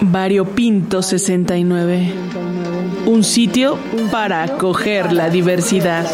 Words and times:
Variopinto 0.00 1.02
69. 1.02 2.12
Un 3.06 3.24
sitio 3.24 3.78
para 4.10 4.42
acoger 4.44 5.12
la 5.12 5.28
diversidad. 5.28 6.06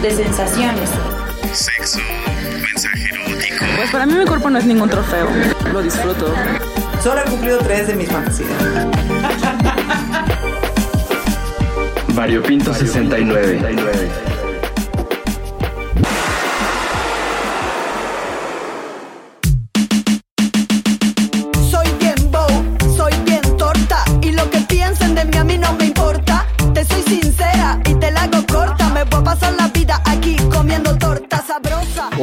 De 0.00 0.10
sensaciones. 0.10 0.90
Sexo, 1.52 1.98
mensaje 2.62 3.04
erótico. 3.04 3.64
Pues 3.76 3.90
para 3.90 4.06
mí 4.06 4.14
mi 4.14 4.24
cuerpo 4.24 4.48
no 4.50 4.58
es 4.58 4.66
ningún 4.66 4.88
trofeo. 4.88 5.28
Lo 5.72 5.82
disfruto. 5.82 6.32
Solo 7.02 7.20
he 7.20 7.30
cumplido 7.30 7.58
tres 7.58 7.88
de 7.88 7.94
mis 7.96 8.08
fantasías. 8.08 8.50
Variopinto 12.14 12.72
69. 12.72 14.33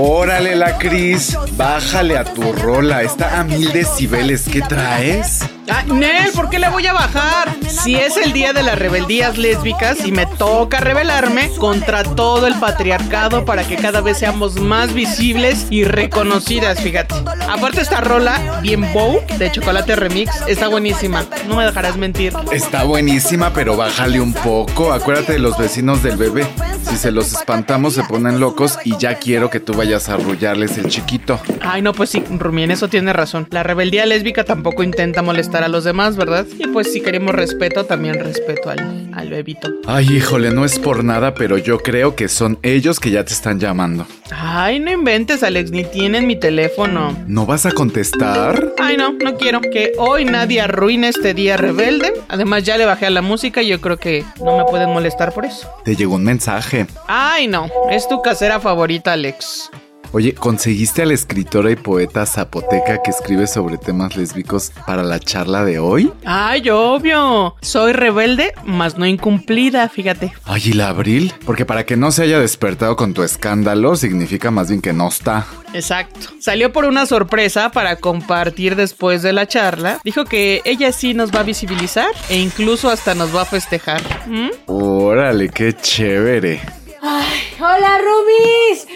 Órale, 0.04 0.56
la 0.56 0.80
Cris, 0.80 1.38
bájale 1.52 2.18
a 2.18 2.24
tu 2.24 2.52
rola. 2.54 3.04
Está 3.04 3.40
a 3.40 3.44
mil 3.44 3.72
decibeles. 3.72 4.50
¿Qué 4.52 4.62
traes? 4.62 5.42
Ah, 5.70 5.84
Nel, 5.84 6.32
¿por 6.34 6.50
qué 6.50 6.58
le 6.58 6.70
voy 6.70 6.88
a 6.88 6.94
bajar? 6.94 7.56
Si 7.68 7.94
es 7.94 8.18
el 8.18 8.34
día 8.34 8.52
de 8.52 8.64
las 8.64 8.80
rebeldías 8.80 9.38
lésbicas 9.38 10.04
y 10.04 10.12
me 10.12 10.26
toca 10.26 10.80
rebelarme 10.80 11.52
contra 11.60 12.04
todo 12.04 12.48
el 12.48 12.56
patriarcado 12.56 13.46
para 13.46 13.64
que 13.64 13.76
cada 13.76 14.02
vez 14.02 14.18
seamos 14.18 14.56
más 14.56 14.92
visibles 14.96 15.68
y 15.70 15.84
reconocidas, 15.84 16.80
fíjate. 16.80 17.14
Aparte 17.48 17.82
esta 17.82 18.02
rola, 18.02 18.60
bien 18.64 18.92
bow, 18.94 19.22
de 19.38 19.52
Chocolate 19.52 19.96
Remix, 19.96 20.32
está 20.48 20.68
buenísima. 20.68 21.26
No 21.48 21.58
me 21.58 21.64
dejarás 21.64 21.96
mentir. 21.96 22.34
Está 22.52 22.86
buenísima, 22.86 23.54
pero 23.54 23.78
bájale 23.78 24.20
un 24.20 24.34
poco. 24.34 24.94
Acuérdate 24.94 25.34
de 25.34 25.40
los 25.40 25.60
vecinos 25.60 26.02
del 26.02 26.18
bebé. 26.18 26.48
Si 26.92 26.98
se 26.98 27.12
los 27.12 27.32
espantamos, 27.32 27.94
se 27.94 28.04
ponen 28.04 28.42
locos 28.42 28.78
y 28.84 28.98
ya 28.98 29.16
quiero 29.16 29.50
que 29.50 29.62
tú 29.62 29.74
vayas 29.74 30.10
a 30.10 30.16
arrullarles 30.16 30.78
el 30.78 30.88
chiquito. 30.90 31.40
Ay, 31.62 31.82
no, 31.82 31.94
pues 31.94 32.10
sí, 32.10 32.22
Rumi, 32.38 32.64
en 32.64 32.72
eso 32.72 32.90
tiene 32.90 33.14
razón. 33.14 33.48
La 33.50 33.64
rebeldía 33.64 34.06
lésbica 34.06 34.44
tampoco 34.44 34.84
intenta 34.84 35.22
molestar 35.22 35.64
a 35.64 35.70
los 35.70 35.86
demás, 35.86 36.18
¿verdad? 36.18 36.46
Y 36.60 36.68
pues 36.68 36.92
si 36.92 37.00
queremos 37.00 37.34
respeto, 37.34 37.86
también 37.86 38.20
respeto 38.20 38.70
al, 38.70 39.10
al 39.14 39.30
bebito. 39.30 39.70
Ay, 39.88 40.18
híjole, 40.18 40.52
no 40.52 40.66
es 40.66 40.80
por 40.80 41.06
nada, 41.06 41.34
pero 41.34 41.58
yo 41.58 41.80
creo 41.80 42.18
que 42.18 42.28
son 42.28 42.60
ellos 42.62 43.00
que 43.00 43.10
ya 43.10 43.24
te 43.24 43.32
están 43.32 43.58
llamando. 43.58 44.06
Ay, 44.32 44.80
no 44.80 44.92
inventes, 44.92 45.44
Alex, 45.44 45.72
ni 45.72 45.84
tienen 45.84 46.26
mi 46.28 46.36
teléfono. 46.36 47.16
¿No 47.28 47.46
vas 47.46 47.66
a 47.66 47.72
contestar? 47.72 48.74
Ay, 48.80 48.98
no, 48.98 49.12
no 49.14 49.36
quiero. 49.38 49.62
Que 49.62 49.92
hoy 49.98 50.26
nadie 50.26 50.62
arruine 50.62 51.10
este 51.10 51.34
día 51.34 51.58
rebelde. 51.58 52.14
Además, 52.30 52.64
ya 52.64 52.78
le 52.78 52.86
bajé 52.86 53.08
a 53.08 53.10
la 53.10 53.22
música 53.22 53.62
y 53.62 53.68
yo 53.68 53.82
creo 53.82 53.98
que 53.98 54.24
no 54.44 54.58
me 54.58 54.64
pueden 54.66 54.90
molestar 54.90 55.34
por 55.34 55.46
eso. 55.46 55.70
Te 55.84 55.96
llegó 55.96 56.16
un 56.16 56.24
mensaje. 56.24 56.88
Ay, 57.08 57.48
no. 57.48 57.68
Es 57.90 58.08
tu 58.08 58.22
casera 58.22 58.60
favorita, 58.60 59.14
Alex. 59.14 59.70
Oye, 60.14 60.34
¿conseguiste 60.34 61.04
a 61.04 61.06
la 61.06 61.14
escritora 61.14 61.72
y 61.72 61.78
poeta 61.78 62.26
zapoteca 62.26 63.02
que 63.02 63.12
escribe 63.12 63.48
sobre 63.48 63.78
temas 63.78 64.18
lésbicos 64.18 64.74
para 64.86 65.04
la 65.04 65.20
charla 65.20 65.64
de 65.64 65.80
hoy? 65.80 66.12
Ay, 66.26 66.70
obvio. 66.70 67.56
Soy 67.62 67.94
rebelde, 67.94 68.54
mas 68.66 68.98
no 68.98 69.06
incumplida, 69.06 69.88
fíjate. 69.88 70.34
Ay, 70.44 70.64
¿y 70.66 70.74
la 70.74 70.90
Abril? 70.90 71.34
Porque 71.46 71.66
para 71.66 71.86
que 71.86 71.96
no 71.96 72.12
se 72.12 72.24
haya 72.24 72.40
despertado 72.40 72.98
con 72.98 73.14
tu 73.14 73.24
escándalo, 73.24 73.96
significa 73.96 74.52
más 74.52 74.68
bien 74.68 74.82
que 74.82 74.92
no 74.92 75.08
está. 75.08 75.46
Exacto. 75.74 76.28
Salió 76.42 76.74
por 76.74 76.84
una 76.84 77.06
sorpresa 77.06 77.72
para 77.72 77.96
compartir 77.96 78.76
después 78.76 79.22
de 79.22 79.32
la 79.32 79.48
charla. 79.48 80.00
Dijo 80.04 80.26
que 80.26 80.62
ella 80.66 80.92
sí 80.92 81.14
nos 81.14 81.34
va 81.34 81.40
a 81.40 81.44
visibilizar 81.44 82.12
e 82.30 82.38
incluso 82.38 82.90
hasta 82.90 83.16
nos 83.16 83.34
va 83.34 83.44
a 83.44 83.46
festejar. 83.46 84.02
¿Mm? 84.28 84.50
Órale, 84.66 85.48
qué 85.48 85.72
chévere. 85.72 86.81
Ay, 87.04 87.40
hola, 87.60 87.98
Rumis. 87.98 88.88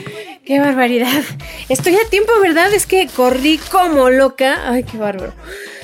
Qué 0.46 0.60
barbaridad. 0.60 1.24
Estoy 1.70 1.96
a 1.96 2.08
tiempo, 2.08 2.32
¿verdad? 2.40 2.72
Es 2.72 2.86
que 2.86 3.08
corrí 3.08 3.60
como 3.72 4.12
loca. 4.12 4.70
Ay, 4.72 4.84
qué 4.84 4.96
bárbaro. 4.96 5.34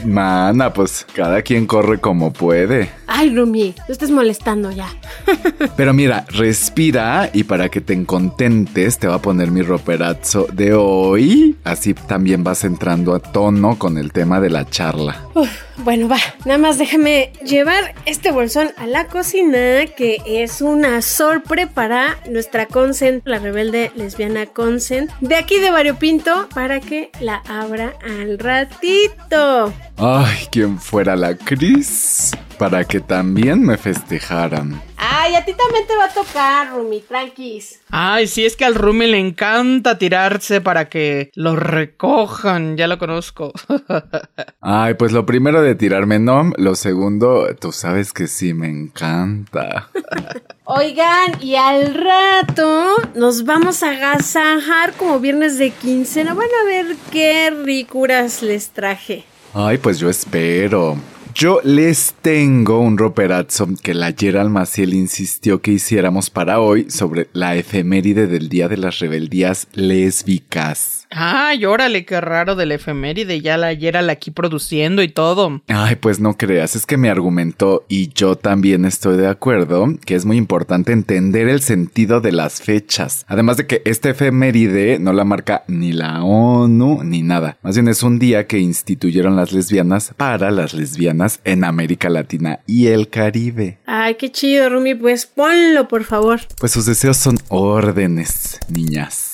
Mana, 0.05 0.71
pues 0.71 1.05
cada 1.15 1.41
quien 1.41 1.65
corre 1.65 1.99
como 1.99 2.31
puede. 2.31 2.91
Ay, 3.07 3.35
Rumi, 3.35 3.73
no 3.87 3.91
estés 3.91 4.11
molestando 4.11 4.71
ya. 4.71 4.87
Pero 5.77 5.93
mira, 5.93 6.25
respira 6.29 7.29
y 7.33 7.43
para 7.43 7.69
que 7.69 7.81
te 7.81 8.03
contentes 8.05 8.99
te 8.99 9.07
va 9.07 9.15
a 9.15 9.21
poner 9.21 9.51
mi 9.51 9.63
roperazo 9.63 10.47
de 10.51 10.73
hoy. 10.73 11.55
Así 11.63 11.93
también 11.93 12.43
vas 12.43 12.63
entrando 12.63 13.13
a 13.15 13.19
tono 13.19 13.77
con 13.77 13.97
el 13.97 14.11
tema 14.11 14.39
de 14.39 14.49
la 14.49 14.69
charla. 14.69 15.21
Uf, 15.33 15.49
bueno, 15.77 16.07
va. 16.07 16.19
Nada 16.45 16.57
más 16.57 16.77
déjame 16.77 17.31
llevar 17.45 17.95
este 18.05 18.31
bolsón 18.31 18.69
a 18.77 18.87
la 18.87 19.07
cocina, 19.07 19.85
que 19.97 20.17
es 20.25 20.61
una 20.61 21.01
sorpre 21.01 21.67
para 21.67 22.10
nuestra 22.29 22.65
Consent, 22.65 23.25
la 23.25 23.39
rebelde 23.39 23.91
lesbiana 23.95 24.45
Consent, 24.45 25.11
de 25.21 25.35
aquí 25.35 25.59
de 25.59 25.71
Variopinto, 25.71 26.47
para 26.53 26.79
que 26.79 27.11
la 27.19 27.41
abra 27.47 27.93
al 28.03 28.39
ratito. 28.39 29.73
Ay, 29.97 30.47
quien 30.51 30.79
fuera 30.79 31.15
la 31.15 31.35
Cris 31.35 32.31
para 32.61 32.83
que 32.83 32.99
también 32.99 33.63
me 33.63 33.75
festejaran. 33.75 34.79
Ay, 35.03 35.33
a 35.33 35.43
ti 35.43 35.53
también 35.53 35.87
te 35.87 35.97
va 35.97 36.05
a 36.05 36.13
tocar, 36.13 36.69
Rumi, 36.69 37.01
tranquis. 37.01 37.81
Ay, 37.89 38.27
sí, 38.27 38.45
es 38.45 38.55
que 38.55 38.65
al 38.65 38.75
Rumi 38.75 39.07
le 39.07 39.17
encanta 39.17 39.97
tirarse 39.97 40.61
para 40.61 40.89
que 40.89 41.31
lo 41.33 41.55
recojan, 41.55 42.77
ya 42.77 42.85
lo 42.87 42.99
conozco. 42.99 43.51
Ay, 44.61 44.93
pues 44.93 45.11
lo 45.11 45.25
primero 45.25 45.63
de 45.63 45.73
tirarme 45.73 46.19
no, 46.19 46.51
lo 46.55 46.75
segundo, 46.75 47.47
tú 47.59 47.71
sabes 47.71 48.13
que 48.13 48.27
sí 48.27 48.53
me 48.53 48.69
encanta. 48.69 49.89
Oigan, 50.65 51.41
y 51.41 51.55
al 51.55 51.95
rato 51.95 52.97
nos 53.15 53.43
vamos 53.43 53.81
a 53.81 53.93
agasajar 53.93 54.93
como 54.93 55.19
viernes 55.19 55.57
de 55.57 55.71
quincena. 55.71 56.35
Van 56.35 56.47
a 56.61 56.65
ver 56.65 56.95
qué 57.11 57.49
ricuras 57.49 58.43
les 58.43 58.69
traje. 58.69 59.25
Ay, 59.55 59.79
pues 59.79 59.97
yo 59.97 60.11
espero. 60.11 60.95
Yo 61.33 61.61
les 61.63 62.13
tengo 62.21 62.79
un 62.79 62.97
roperazo 62.97 63.67
que 63.81 63.93
la 63.93 64.13
Gerald 64.13 64.49
Maciel 64.49 64.93
insistió 64.93 65.61
que 65.61 65.71
hiciéramos 65.71 66.29
para 66.29 66.59
hoy 66.59 66.89
sobre 66.89 67.29
la 67.33 67.55
efeméride 67.55 68.27
del 68.27 68.49
Día 68.49 68.67
de 68.67 68.77
las 68.77 68.99
Rebeldías 68.99 69.67
Lésbicas. 69.73 71.00
Ay, 71.13 71.65
órale, 71.65 72.05
qué 72.05 72.21
raro 72.21 72.55
del 72.55 72.71
efeméride, 72.71 73.41
ya 73.41 73.57
la 73.57 73.75
Gerald 73.75 74.09
aquí 74.09 74.31
produciendo 74.31 75.03
y 75.03 75.09
todo. 75.09 75.61
Ay, 75.67 75.97
pues 75.97 76.21
no 76.21 76.37
creas, 76.37 76.77
es 76.77 76.85
que 76.85 76.95
me 76.95 77.09
argumentó 77.09 77.85
y 77.89 78.13
yo 78.13 78.37
también 78.37 78.85
estoy 78.85 79.17
de 79.17 79.27
acuerdo 79.27 79.87
que 80.05 80.15
es 80.15 80.23
muy 80.23 80.37
importante 80.37 80.93
entender 80.93 81.49
el 81.49 81.61
sentido 81.61 82.21
de 82.21 82.31
las 82.31 82.61
fechas. 82.61 83.25
Además 83.27 83.57
de 83.57 83.67
que 83.67 83.81
este 83.83 84.11
efeméride 84.11 84.99
no 84.99 85.11
la 85.11 85.25
marca 85.25 85.63
ni 85.67 85.91
la 85.91 86.23
ONU 86.23 87.03
ni 87.03 87.23
nada. 87.23 87.57
Más 87.61 87.75
bien 87.75 87.89
es 87.89 88.03
un 88.03 88.17
día 88.17 88.47
que 88.47 88.59
instituyeron 88.59 89.35
las 89.35 89.51
lesbianas 89.51 90.13
para 90.15 90.49
las 90.49 90.73
lesbianas 90.73 91.41
en 91.43 91.65
América 91.65 92.09
Latina 92.09 92.61
y 92.65 92.87
el 92.87 93.09
Caribe. 93.09 93.79
Ay, 93.85 94.15
qué 94.15 94.31
chido, 94.31 94.69
Rumi, 94.69 94.95
pues 94.95 95.25
ponlo, 95.25 95.89
por 95.89 96.05
favor. 96.05 96.39
Pues 96.57 96.71
sus 96.71 96.85
deseos 96.85 97.17
son 97.17 97.37
órdenes, 97.49 98.59
niñas. 98.69 99.30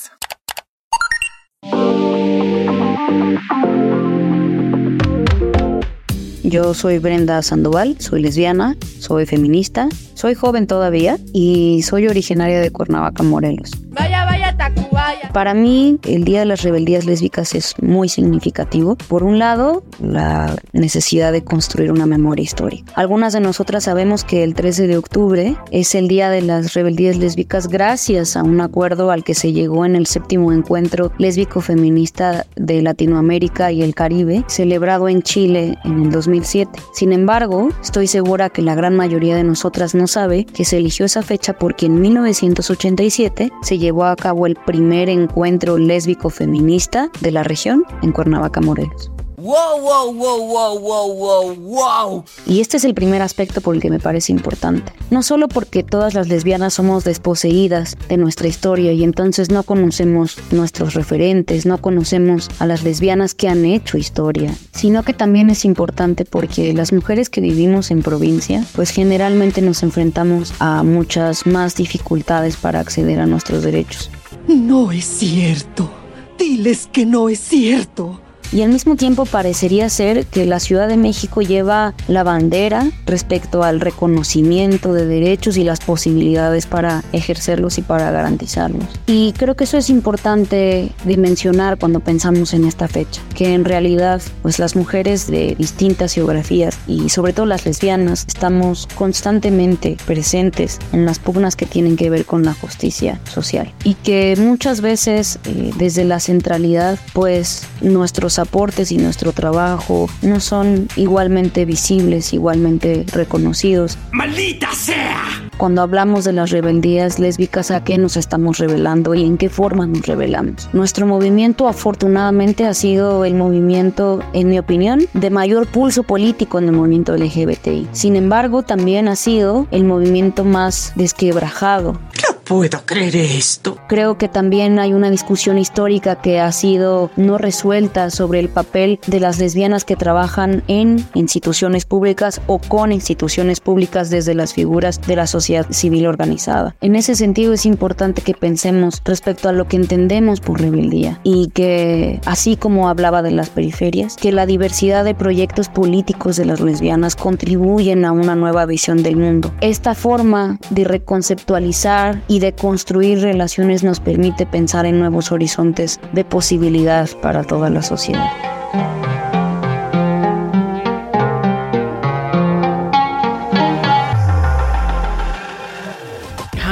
Yo 6.48 6.72
soy 6.72 6.98
Brenda 6.98 7.42
Sandoval, 7.42 7.96
soy 8.00 8.22
lesbiana, 8.22 8.74
soy 8.98 9.26
feminista, 9.26 9.88
soy 10.14 10.34
joven 10.34 10.66
todavía 10.66 11.18
y 11.34 11.82
soy 11.82 12.08
originaria 12.08 12.60
de 12.60 12.70
Cuernavaca, 12.70 13.22
Morelos. 13.22 13.70
Vaya, 13.90 14.24
vaya, 14.24 14.56
Tacuba. 14.56 15.12
Para 15.32 15.54
mí, 15.54 15.98
el 16.04 16.24
Día 16.24 16.40
de 16.40 16.46
las 16.46 16.62
Rebeldías 16.62 17.04
Lésbicas 17.04 17.54
es 17.54 17.74
muy 17.82 18.08
significativo. 18.08 18.96
Por 18.96 19.22
un 19.24 19.38
lado, 19.38 19.82
la 20.00 20.56
necesidad 20.72 21.32
de 21.32 21.44
construir 21.44 21.92
una 21.92 22.06
memoria 22.06 22.42
histórica. 22.42 22.92
Algunas 22.94 23.32
de 23.32 23.40
nosotras 23.40 23.84
sabemos 23.84 24.24
que 24.24 24.42
el 24.42 24.54
13 24.54 24.86
de 24.86 24.96
octubre 24.96 25.56
es 25.70 25.94
el 25.94 26.08
Día 26.08 26.30
de 26.30 26.42
las 26.42 26.74
Rebeldías 26.74 27.16
Lésbicas 27.16 27.68
gracias 27.68 28.36
a 28.36 28.42
un 28.42 28.60
acuerdo 28.60 29.10
al 29.10 29.24
que 29.24 29.34
se 29.34 29.52
llegó 29.52 29.84
en 29.84 29.96
el 29.96 30.06
séptimo 30.06 30.52
encuentro 30.52 31.12
lésbico-feminista 31.18 32.46
de 32.56 32.82
Latinoamérica 32.82 33.72
y 33.72 33.82
el 33.82 33.94
Caribe, 33.94 34.44
celebrado 34.48 35.08
en 35.08 35.22
Chile 35.22 35.76
en 35.84 36.02
el 36.04 36.10
2007. 36.38 36.80
Sin 36.92 37.12
embargo, 37.12 37.68
estoy 37.82 38.06
segura 38.06 38.50
que 38.50 38.62
la 38.62 38.74
gran 38.74 38.96
mayoría 38.96 39.36
de 39.36 39.44
nosotras 39.44 39.94
no 39.94 40.06
sabe 40.06 40.44
que 40.44 40.64
se 40.64 40.78
eligió 40.78 41.06
esa 41.06 41.22
fecha 41.22 41.52
porque 41.52 41.86
en 41.86 42.00
1987 42.00 43.50
se 43.62 43.78
llevó 43.78 44.04
a 44.04 44.16
cabo 44.16 44.46
el 44.46 44.56
primer 44.56 45.08
encuentro 45.08 45.78
lésbico-feminista 45.78 47.10
de 47.20 47.32
la 47.32 47.42
región 47.42 47.84
en 48.02 48.12
Cuernavaca, 48.12 48.60
Morelos. 48.60 49.10
Wow, 49.40 49.80
wow, 49.80 50.12
wow, 50.12 50.48
wow, 50.48 50.78
wow, 50.80 51.14
wow, 51.14 51.54
wow. 51.54 52.24
Y 52.44 52.60
este 52.60 52.76
es 52.76 52.84
el 52.84 52.92
primer 52.92 53.22
aspecto 53.22 53.60
por 53.60 53.76
el 53.76 53.80
que 53.80 53.88
me 53.88 54.00
parece 54.00 54.32
importante. 54.32 54.92
No 55.10 55.22
solo 55.22 55.46
porque 55.46 55.84
todas 55.84 56.12
las 56.12 56.26
lesbianas 56.26 56.74
somos 56.74 57.04
desposeídas 57.04 57.96
de 58.08 58.16
nuestra 58.16 58.48
historia 58.48 58.92
y 58.92 59.04
entonces 59.04 59.48
no 59.48 59.62
conocemos 59.62 60.38
nuestros 60.50 60.94
referentes, 60.94 61.66
no 61.66 61.78
conocemos 61.78 62.48
a 62.58 62.66
las 62.66 62.82
lesbianas 62.82 63.34
que 63.36 63.48
han 63.48 63.64
hecho 63.64 63.96
historia, 63.96 64.52
sino 64.72 65.04
que 65.04 65.14
también 65.14 65.50
es 65.50 65.64
importante 65.64 66.24
porque 66.24 66.74
las 66.74 66.92
mujeres 66.92 67.30
que 67.30 67.40
vivimos 67.40 67.92
en 67.92 68.02
provincia, 68.02 68.64
pues 68.74 68.90
generalmente 68.90 69.62
nos 69.62 69.84
enfrentamos 69.84 70.52
a 70.58 70.82
muchas 70.82 71.46
más 71.46 71.76
dificultades 71.76 72.56
para 72.56 72.80
acceder 72.80 73.20
a 73.20 73.26
nuestros 73.26 73.62
derechos. 73.62 74.10
No 74.48 74.90
es 74.90 75.04
cierto. 75.04 75.88
Diles 76.36 76.88
que 76.90 77.06
no 77.06 77.28
es 77.28 77.38
cierto 77.38 78.20
y 78.52 78.62
al 78.62 78.70
mismo 78.70 78.96
tiempo 78.96 79.26
parecería 79.26 79.88
ser 79.88 80.26
que 80.26 80.46
la 80.46 80.60
Ciudad 80.60 80.88
de 80.88 80.96
México 80.96 81.42
lleva 81.42 81.94
la 82.06 82.22
bandera 82.22 82.90
respecto 83.06 83.62
al 83.62 83.80
reconocimiento 83.80 84.92
de 84.92 85.06
derechos 85.06 85.56
y 85.56 85.64
las 85.64 85.80
posibilidades 85.80 86.66
para 86.66 87.04
ejercerlos 87.12 87.78
y 87.78 87.82
para 87.82 88.10
garantizarlos. 88.10 88.84
Y 89.06 89.32
creo 89.32 89.54
que 89.54 89.64
eso 89.64 89.76
es 89.76 89.90
importante 89.90 90.92
dimensionar 91.04 91.78
cuando 91.78 92.00
pensamos 92.00 92.54
en 92.54 92.64
esta 92.64 92.88
fecha, 92.88 93.20
que 93.34 93.54
en 93.54 93.64
realidad 93.64 94.22
pues 94.42 94.58
las 94.58 94.76
mujeres 94.76 95.26
de 95.26 95.54
distintas 95.58 96.14
geografías 96.14 96.78
y 96.86 97.08
sobre 97.08 97.32
todo 97.32 97.46
las 97.46 97.66
lesbianas 97.66 98.24
estamos 98.26 98.88
constantemente 98.94 99.96
presentes 100.06 100.78
en 100.92 101.04
las 101.04 101.18
pugnas 101.18 101.56
que 101.56 101.66
tienen 101.66 101.96
que 101.96 102.10
ver 102.10 102.24
con 102.24 102.44
la 102.44 102.54
justicia 102.54 103.20
social 103.30 103.72
y 103.84 103.94
que 103.94 104.36
muchas 104.38 104.80
veces 104.80 105.38
eh, 105.44 105.72
desde 105.76 106.04
la 106.04 106.20
centralidad 106.20 106.98
pues 107.12 107.62
nuestros 107.80 108.37
aportes 108.38 108.92
y 108.92 108.98
nuestro 108.98 109.32
trabajo 109.32 110.08
no 110.22 110.40
son 110.40 110.88
igualmente 110.96 111.64
visibles, 111.64 112.32
igualmente 112.32 113.04
reconocidos. 113.12 113.98
¡Maldita 114.12 114.72
sea! 114.72 115.48
Cuando 115.58 115.82
hablamos 115.82 116.24
de 116.24 116.32
las 116.32 116.50
rebeldías 116.50 117.18
lésbicas, 117.18 117.72
¿a 117.72 117.82
qué 117.82 117.98
nos 117.98 118.16
estamos 118.16 118.58
revelando 118.58 119.14
y 119.14 119.24
en 119.24 119.36
qué 119.36 119.48
forma 119.48 119.88
nos 119.88 120.06
revelamos? 120.06 120.68
Nuestro 120.72 121.04
movimiento 121.04 121.66
afortunadamente 121.66 122.64
ha 122.64 122.74
sido 122.74 123.24
el 123.24 123.34
movimiento, 123.34 124.20
en 124.34 124.50
mi 124.50 124.58
opinión, 124.60 125.00
de 125.14 125.30
mayor 125.30 125.66
pulso 125.66 126.04
político 126.04 126.58
en 126.58 126.66
el 126.66 126.72
movimiento 126.72 127.16
LGBTI. 127.16 127.88
Sin 127.90 128.14
embargo, 128.14 128.62
también 128.62 129.08
ha 129.08 129.16
sido 129.16 129.66
el 129.72 129.82
movimiento 129.82 130.44
más 130.44 130.92
desquebrajado 130.94 131.98
puedo 132.48 132.80
creer 132.86 133.14
esto. 133.14 133.76
Creo 133.88 134.16
que 134.16 134.28
también 134.28 134.78
hay 134.78 134.94
una 134.94 135.10
discusión 135.10 135.58
histórica 135.58 136.16
que 136.16 136.40
ha 136.40 136.50
sido 136.50 137.10
no 137.16 137.36
resuelta 137.36 138.10
sobre 138.10 138.40
el 138.40 138.48
papel 138.48 138.98
de 139.06 139.20
las 139.20 139.38
lesbianas 139.38 139.84
que 139.84 139.96
trabajan 139.96 140.62
en 140.66 141.04
instituciones 141.14 141.84
públicas 141.84 142.40
o 142.46 142.58
con 142.58 142.90
instituciones 142.90 143.60
públicas 143.60 144.08
desde 144.08 144.34
las 144.34 144.54
figuras 144.54 145.00
de 145.06 145.16
la 145.16 145.26
sociedad 145.26 145.66
civil 145.70 146.06
organizada. 146.06 146.74
En 146.80 146.96
ese 146.96 147.14
sentido 147.14 147.52
es 147.52 147.66
importante 147.66 148.22
que 148.22 148.32
pensemos 148.32 149.02
respecto 149.04 149.48
a 149.48 149.52
lo 149.52 149.68
que 149.68 149.76
entendemos 149.76 150.40
por 150.40 150.60
rebeldía 150.60 151.20
y 151.24 151.48
que 151.50 152.20
así 152.24 152.56
como 152.56 152.88
hablaba 152.88 153.22
de 153.22 153.32
las 153.32 153.50
periferias, 153.50 154.16
que 154.16 154.32
la 154.32 154.46
diversidad 154.46 155.04
de 155.04 155.14
proyectos 155.14 155.68
políticos 155.68 156.36
de 156.36 156.46
las 156.46 156.60
lesbianas 156.60 157.14
contribuyen 157.14 158.06
a 158.06 158.12
una 158.12 158.34
nueva 158.34 158.64
visión 158.64 159.02
del 159.02 159.16
mundo. 159.16 159.52
Esta 159.60 159.94
forma 159.94 160.58
de 160.70 160.84
reconceptualizar 160.84 162.22
y 162.26 162.37
de 162.38 162.54
construir 162.54 163.20
relaciones 163.20 163.82
nos 163.82 164.00
permite 164.00 164.46
pensar 164.46 164.86
en 164.86 164.98
nuevos 164.98 165.32
horizontes 165.32 166.00
de 166.12 166.24
posibilidad 166.24 167.08
para 167.22 167.44
toda 167.44 167.70
la 167.70 167.82
sociedad. 167.82 168.30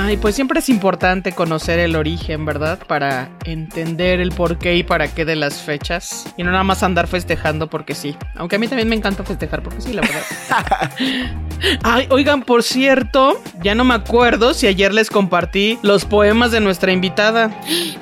Ay, 0.09 0.17
pues 0.19 0.37
siempre 0.37 0.61
es 0.61 0.69
importante 0.69 1.33
conocer 1.33 1.81
el 1.81 1.97
origen, 1.97 2.45
¿verdad? 2.45 2.79
Para 2.87 3.29
entender 3.45 4.21
el 4.21 4.31
porqué 4.31 4.77
y 4.77 4.85
para 4.85 5.09
qué 5.09 5.25
de 5.25 5.35
las 5.35 5.61
fechas. 5.61 6.33
Y 6.37 6.45
no 6.45 6.53
nada 6.53 6.63
más 6.63 6.85
andar 6.85 7.09
festejando 7.09 7.69
porque 7.69 7.97
sí. 7.97 8.17
Aunque 8.37 8.55
a 8.55 8.59
mí 8.61 8.69
también 8.69 8.89
me 8.89 8.95
encanta 8.95 9.25
festejar 9.25 9.65
porque 9.65 9.81
sí, 9.81 9.93
la 9.93 10.03
verdad. 10.03 10.93
Ay, 11.83 12.07
oigan, 12.11 12.43
por 12.43 12.63
cierto, 12.63 13.41
ya 13.63 13.75
no 13.75 13.85
me 13.85 13.95
acuerdo 13.95 14.55
si 14.55 14.67
ayer 14.67 14.93
les 14.93 15.11
compartí 15.11 15.79
los 15.83 16.05
poemas 16.05 16.51
de 16.51 16.61
nuestra 16.61 16.93
invitada. 16.93 17.51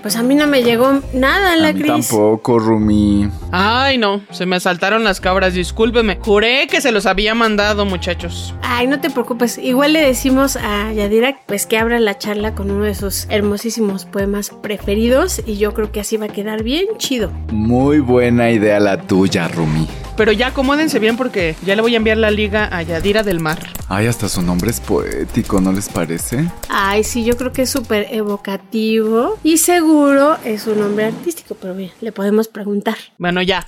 Pues 0.03 0.17
a 0.17 0.23
mí 0.23 0.35
no 0.35 0.47
me 0.47 0.63
llegó 0.63 1.01
nada, 1.13 1.57
la 1.57 1.69
a 1.69 1.73
mí 1.73 1.83
Tampoco, 1.83 2.59
Rumi. 2.59 3.29
Ay, 3.53 3.99
no, 3.99 4.23
se 4.31 4.47
me 4.47 4.61
saltaron 4.61 5.05
las 5.05 5.21
cabras, 5.21 5.55
discúlpeme. 5.55 6.19
Juré 6.21 6.67
que 6.69 6.81
se 6.81 6.93
los 6.93 7.07
había 7.07 7.35
mandado, 7.35 7.85
muchachos. 7.85 8.55
Ay, 8.63 8.87
no 8.87 9.01
te 9.01 9.11
preocupes. 9.11 9.59
Igual 9.59 9.93
le 9.93 10.01
decimos 10.01 10.57
a 10.57 10.93
Yadira 10.93 11.37
pues 11.47 11.67
que 11.67 11.79
abra 11.79 12.01
la 12.01 12.19
charla 12.19 12.55
con 12.55 12.71
uno 12.71 12.85
de 12.85 12.95
sus 12.95 13.27
hermosísimos 13.31 14.05
poemas 14.05 14.51
preferidos 14.51 15.43
y 15.47 15.57
yo 15.57 15.75
creo 15.75 15.93
que 15.93 16.01
así 16.01 16.17
va 16.17 16.27
a 16.27 16.29
quedar 16.29 16.63
bien 16.63 16.87
chido. 16.99 17.31
Muy 17.51 18.01
buena 18.01 18.51
idea 18.51 18.81
la 18.81 19.01
tuya, 19.01 19.49
Rumi. 19.49 19.87
Pero 20.17 20.31
ya 20.31 20.49
acomódense 20.49 20.99
bien 20.99 21.17
porque 21.17 21.57
ya 21.67 21.75
le 21.75 21.83
voy 21.83 21.95
a 21.95 21.97
enviar 21.97 22.19
la 22.19 22.31
liga 22.31 22.69
a 22.71 22.83
Yadira 22.83 23.23
del 23.23 23.41
Mar. 23.45 23.59
Ay, 23.89 24.07
hasta 24.07 24.27
su 24.31 24.41
nombre 24.41 24.71
es 24.71 24.81
poético, 24.81 25.61
¿no 25.61 25.71
les 25.71 25.91
parece? 25.91 26.51
Ay, 26.71 27.05
sí, 27.05 27.25
yo 27.25 27.37
creo 27.37 27.53
que 27.53 27.63
es 27.63 27.71
súper 27.71 28.07
evocativo 28.11 29.39
y 29.45 29.59
seguro 29.59 30.39
es 30.47 30.67
un 30.67 30.81
nombre 30.81 31.05
artístico, 31.05 31.55
pero 31.61 31.75
bien, 31.75 31.93
le 32.01 32.11
podemos 32.11 32.49
preguntar. 32.49 32.97
Bueno, 33.19 33.43
ya. 33.43 33.67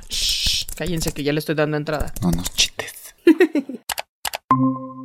cállense 0.76 1.12
que 1.12 1.22
ya 1.22 1.34
le 1.34 1.40
estoy 1.40 1.56
dando 1.56 1.76
entrada. 1.76 2.14
No 2.22 2.30
nos 2.30 2.50
chites. 2.54 3.14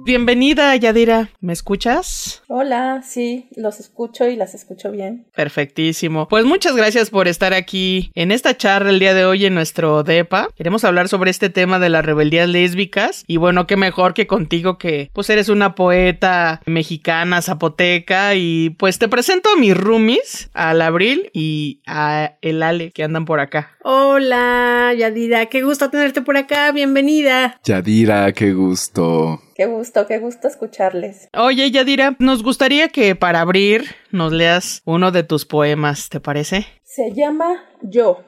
Bienvenida, 0.03 0.75
Yadira. 0.75 1.29
¿Me 1.41 1.53
escuchas? 1.53 2.41
Hola, 2.47 3.03
sí, 3.03 3.47
los 3.55 3.79
escucho 3.79 4.27
y 4.27 4.35
las 4.35 4.55
escucho 4.55 4.91
bien. 4.91 5.27
Perfectísimo. 5.35 6.27
Pues 6.27 6.43
muchas 6.43 6.75
gracias 6.75 7.11
por 7.11 7.27
estar 7.27 7.53
aquí 7.53 8.11
en 8.15 8.31
esta 8.31 8.57
charla 8.57 8.89
el 8.89 8.97
día 8.97 9.13
de 9.13 9.25
hoy 9.25 9.45
en 9.45 9.53
nuestro 9.53 10.01
DEPA. 10.01 10.47
Queremos 10.55 10.83
hablar 10.85 11.07
sobre 11.07 11.29
este 11.29 11.51
tema 11.51 11.77
de 11.77 11.89
las 11.89 12.03
rebeldías 12.03 12.49
lésbicas. 12.49 13.23
Y 13.27 13.37
bueno, 13.37 13.67
qué 13.67 13.77
mejor 13.77 14.15
que 14.15 14.25
contigo 14.25 14.79
que 14.79 15.11
pues 15.13 15.29
eres 15.29 15.49
una 15.49 15.75
poeta 15.75 16.61
mexicana, 16.65 17.43
zapoteca. 17.43 18.33
Y 18.33 18.71
pues 18.71 18.97
te 18.97 19.07
presento 19.07 19.51
a 19.51 19.59
mis 19.59 19.77
roomies, 19.77 20.49
al 20.53 20.81
Abril 20.81 21.29
y 21.31 21.81
a 21.85 22.37
el 22.41 22.63
Ale 22.63 22.89
que 22.89 23.03
andan 23.03 23.25
por 23.25 23.39
acá. 23.39 23.77
Hola, 23.83 24.93
Yadira. 24.97 25.45
Qué 25.45 25.61
gusto 25.61 25.91
tenerte 25.91 26.23
por 26.23 26.37
acá. 26.37 26.71
Bienvenida. 26.71 27.59
Yadira, 27.63 28.31
qué 28.33 28.53
gusto. 28.53 29.39
Qué 29.61 29.67
gusto, 29.67 30.07
qué 30.07 30.17
gusto 30.17 30.47
escucharles. 30.47 31.29
Oye, 31.37 31.69
Yadira, 31.69 32.15
nos 32.17 32.41
gustaría 32.41 32.89
que 32.89 33.15
para 33.15 33.41
abrir 33.41 33.93
nos 34.09 34.33
leas 34.33 34.81
uno 34.85 35.11
de 35.11 35.21
tus 35.21 35.45
poemas, 35.45 36.09
¿te 36.09 36.19
parece? 36.19 36.65
Se 36.81 37.13
llama 37.13 37.63
Yo. 37.83 38.23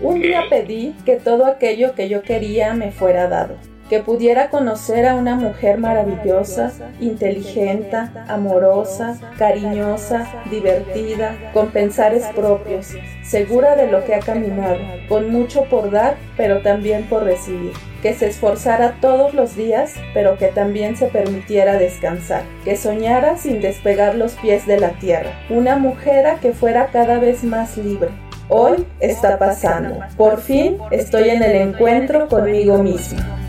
Un 0.00 0.22
día 0.22 0.44
pedí 0.48 0.94
que 1.04 1.16
todo 1.16 1.44
aquello 1.44 1.94
que 1.94 2.08
yo 2.08 2.22
quería 2.22 2.72
me 2.72 2.90
fuera 2.90 3.28
dado 3.28 3.73
que 3.94 4.00
pudiera 4.00 4.50
conocer 4.50 5.06
a 5.06 5.14
una 5.14 5.36
mujer 5.36 5.78
maravillosa, 5.78 6.72
inteligente, 6.98 7.96
amorosa, 8.26 9.16
cariñosa, 9.38 10.26
divertida, 10.50 11.36
con 11.52 11.68
pensares 11.68 12.24
propios, 12.34 12.88
segura 13.22 13.76
de 13.76 13.86
lo 13.86 14.04
que 14.04 14.16
ha 14.16 14.18
caminado, 14.18 14.78
con 15.08 15.30
mucho 15.30 15.66
por 15.66 15.92
dar, 15.92 16.16
pero 16.36 16.60
también 16.60 17.04
por 17.04 17.22
recibir, 17.22 17.70
que 18.02 18.14
se 18.14 18.26
esforzara 18.26 18.96
todos 19.00 19.32
los 19.32 19.54
días, 19.54 19.94
pero 20.12 20.38
que 20.38 20.48
también 20.48 20.96
se 20.96 21.06
permitiera 21.06 21.78
descansar, 21.78 22.42
que 22.64 22.74
soñara 22.74 23.36
sin 23.36 23.60
despegar 23.60 24.16
los 24.16 24.32
pies 24.32 24.66
de 24.66 24.80
la 24.80 24.90
tierra, 24.98 25.30
una 25.50 25.76
mujer 25.76 26.26
que 26.42 26.50
fuera 26.50 26.88
cada 26.88 27.20
vez 27.20 27.44
más 27.44 27.76
libre, 27.76 28.08
Hoy 28.50 28.84
está 29.00 29.38
pasando. 29.38 30.00
Por 30.18 30.38
fin 30.38 30.76
estoy 30.90 31.30
en 31.30 31.42
el 31.42 31.56
encuentro 31.56 32.28
conmigo 32.28 32.76
misma. 32.76 33.43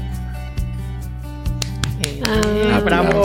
Ah, 2.27 2.81
bravo. 2.83 3.23